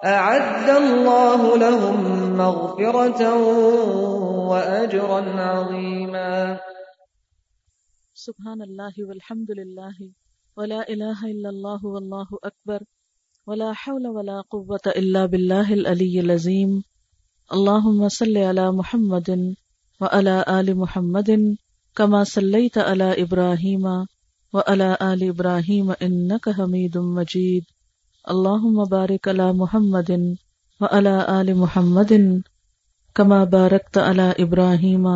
[0.06, 1.98] أعد الله لهم
[2.38, 3.34] مغفرة
[4.50, 6.58] وأجرا عظيما
[8.18, 10.06] سبحان اللہ والحمد للہ
[10.58, 12.84] ولا الہ الا اللہ واللہ اکبر
[13.48, 16.76] ولا حول ولا قوة الا باللہ العلی العظیم
[17.52, 19.30] اللہم صلی علی محمد
[20.02, 21.34] وعلى آل محمد
[21.98, 23.90] كما صليت على إبراهيم
[24.54, 27.70] وعلى آل إبراهيم إنك حميد مجيد
[28.28, 30.18] اللهم بارك على محمد
[30.82, 32.18] وعلى آل محمد
[33.16, 35.16] كما باركت على إبراهيم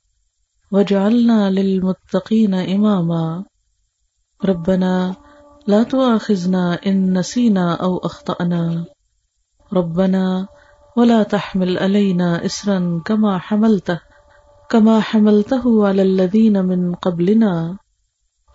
[0.71, 3.43] واجعلنا للمتقين إماما
[4.45, 5.15] ربنا
[5.67, 8.85] لا تؤاخذنا إن نسينا أو أخطأنا
[9.73, 10.47] ربنا
[10.97, 13.99] ولا تحمل علينا إسرا كما حملته
[14.69, 17.77] كما حملته على الذين من قبلنا.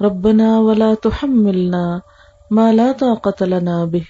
[0.01, 2.03] ربنا ولا تحملنا
[2.51, 4.07] ما لا طاقة لنا به.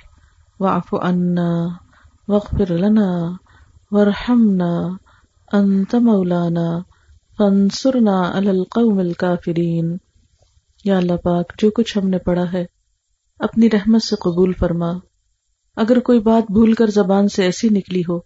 [0.60, 1.80] واعف عنا
[2.28, 3.38] واغفر لنا
[3.92, 4.98] وارحمنا
[5.54, 6.84] أنت مولانا.
[7.38, 9.96] فانصرنا على القوم الكافرين
[10.84, 12.64] یا اللہ پاک، جو کچھ ہم نے پڑھا ہے،
[13.38, 14.92] اپنی رحمت سے قبول فرما۔
[15.76, 18.18] اگر کوئی بات بھول کر زبان سے ایسی نکلی ہو،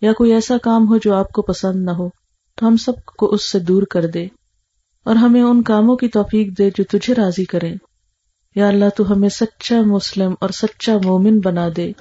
[0.00, 2.08] یا کوئی ایسا کام ہو جو آپ کو پسند نہ ہو،
[2.56, 4.26] تو ہم سب کو اس سے دور کر دے۔
[5.04, 7.74] اور ہمیں ان کاموں کی توفیق دے جو تجھے راضی کرے
[8.56, 11.92] یا اللہ، تو ہمیں سچا مسلم اور سچا مومن بنا دے۔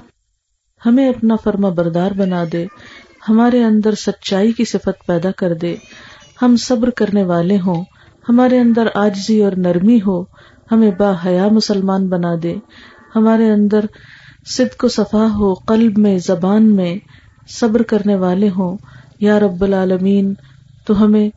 [0.85, 2.65] ہمیں اپنا فرما بردار بنا دے۔
[3.29, 5.75] ہمارے اندر سچائی کی صفت پیدا کر دے۔
[6.41, 7.83] ہم صبر کرنے والے ہوں۔
[8.29, 10.23] ہمارے اندر آجزی اور نرمی ہو۔
[10.71, 12.55] ہمیں با حیا مسلمان بنا دے۔
[13.15, 13.85] ہمارے اندر
[14.45, 16.95] صدق و صفا ہو۔ قلب میں، زبان میں
[17.49, 18.77] صبر کرنے والے ہوں۔
[19.19, 20.33] یا رب العالمین،
[20.87, 21.29] تو ہمیں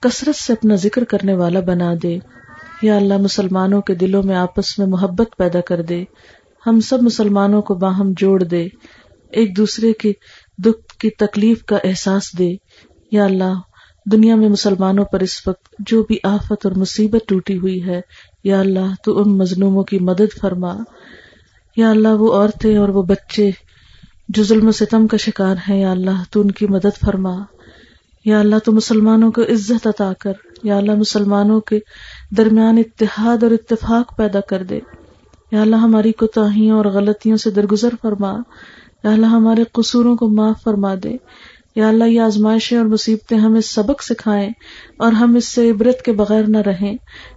[0.00, 2.18] کثرت سے اپنا ذکر کرنے والا بنا دے۔
[2.82, 6.04] یا اللہ، مسلمانوں کے دلوں میں آپس میں محبت پیدا کر دے۔
[6.66, 8.68] ہم سب مسلمانوں کو باہم جوڑ دے۔
[9.30, 10.12] ایک دوسرے کے
[10.58, 12.54] دکھ کی تکلیف کا احساس دے۔
[13.12, 13.52] یا اللہ
[14.06, 18.00] دنیا میں مسلمانوں پر اس وقت جو بھی آفت اور مصیبت ٹوٹی ہوئی ہے،
[18.44, 20.76] یا اللہ تو ان مظلوموں کی مدد فرما۔
[21.76, 23.50] یا اللہ وہ عورتیں اور وہ بچے
[24.28, 27.42] جو ظلم و ستم کا شکار ہیں، یا اللہ تو ان کی مدد فرما۔
[28.24, 30.32] یا اللہ تو مسلمانوں کو عزت عطا کر۔
[30.62, 31.78] یا اللہ مسلمانوں کے
[32.36, 34.80] درمیان اتحاد اور اتفاق پیدا کر دے۔
[35.52, 38.38] یا اللہ ہماری کوتاہیوں اور غلطیوں سے درگزر فرما۔
[39.04, 41.16] یا اللہ ہمارے قصوروں کو معاف فرما دے۔
[41.76, 44.50] یا اللہ، یہ آزمائشیں اور مصیبتیں ہمیں سبق سکھائیں
[44.98, 46.94] اور ہم اس سے عبرت کے بغیر نہ رہیں۔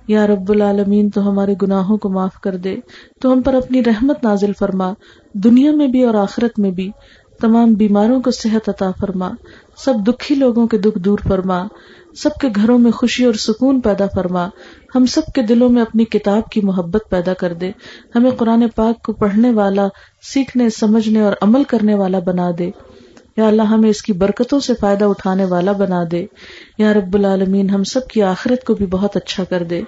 [0.07, 2.75] یا رب العالمین، تو ہمارے گناہوں کو معاف کر دے۔
[3.21, 4.93] تو ہم پر اپنی رحمت نازل فرما۔
[5.33, 6.91] دنیا میں بھی اور آخرت میں بھی
[7.41, 9.31] تمام بیماروں کو صحت عطا فرما۔
[9.77, 11.67] سب دکھی لوگوں کے دکھ دور فرما۔
[12.15, 14.49] سب کے گھروں میں خوشی اور سکون پیدا فرما۔
[14.95, 17.71] ہم سب کے دلوں میں اپنی کتاب کی محبت پیدا کر دے۔
[18.15, 19.87] ہمیں قرآن پاک کو پڑھنے والا،
[20.33, 22.71] سیکھنے، سمجھنے اور عمل کرنے والا بنا دے۔
[23.37, 26.25] یا اللہ ہمیں اس کی برکتوں سے فائدہ اٹھانے والا بنا دے۔
[26.77, 29.81] یا رب العالمین، ہم سب کی آخرت کو بھی بہت اچھا کر دے۔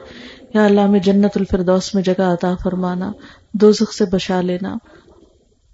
[0.54, 3.12] یا اللہ، ہمیں جنت الفردوس میں جگہ عطا فرمانا،
[3.54, 4.78] دوزخ سے بچا لینا۔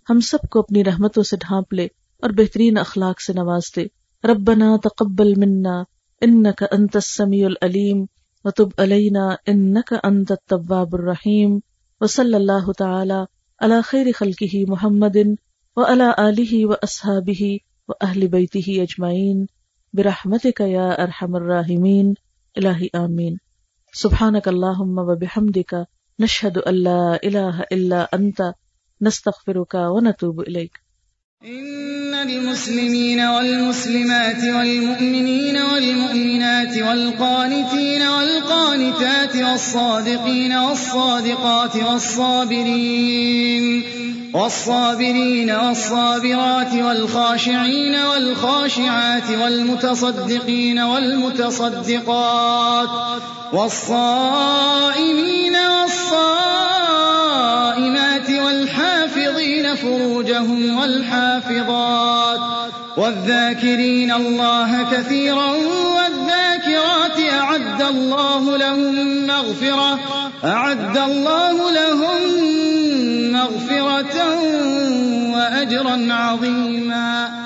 [0.09, 1.86] ہم سب کو اپنی رحمتوں سے ڈھانپ لے
[2.21, 3.86] اور بہترین اخلاق سے نواز دے۔
[4.28, 5.84] ربنا تقبل منا
[6.21, 8.05] انك انت السميع العليم
[8.43, 11.59] وتب علينا انك انت التواب الرحيم
[12.01, 13.24] وصلى الله تعالى
[13.59, 15.17] على خير خلقه محمد
[15.76, 19.47] وعلى آله وأصحابه وأهل بيته أجمعين
[19.93, 22.15] برحمتك يا أرحم الراحمين
[22.57, 23.39] إلهي آمين
[23.93, 25.88] سبحانك اللهم وبحمدك
[26.19, 28.53] نشهد أن لا إله إلا أنت
[29.01, 30.82] نستغفرك ونتوب إليك
[31.47, 43.23] إن المسلمين والمسلمات والمؤمنين والمؤمنات والقانتين والقانتات والصادقين والصادقات والصابرين
[44.33, 52.09] والصابرين والصابرات والخاشعين والخاشعات والمتصدقين والمتصدقات
[53.53, 54.73] والصائمين
[55.55, 56.53] والصائمات
[58.29, 61.22] والحافظين فروجهم والحافظات
[62.97, 65.49] والذاكرين الله كثيرا
[65.95, 69.99] والذاكرات أعد الله لهم مغفرة
[70.43, 72.19] أعد الله لهم
[73.31, 74.17] مغفرة
[75.33, 77.42] وأجرا عظيما.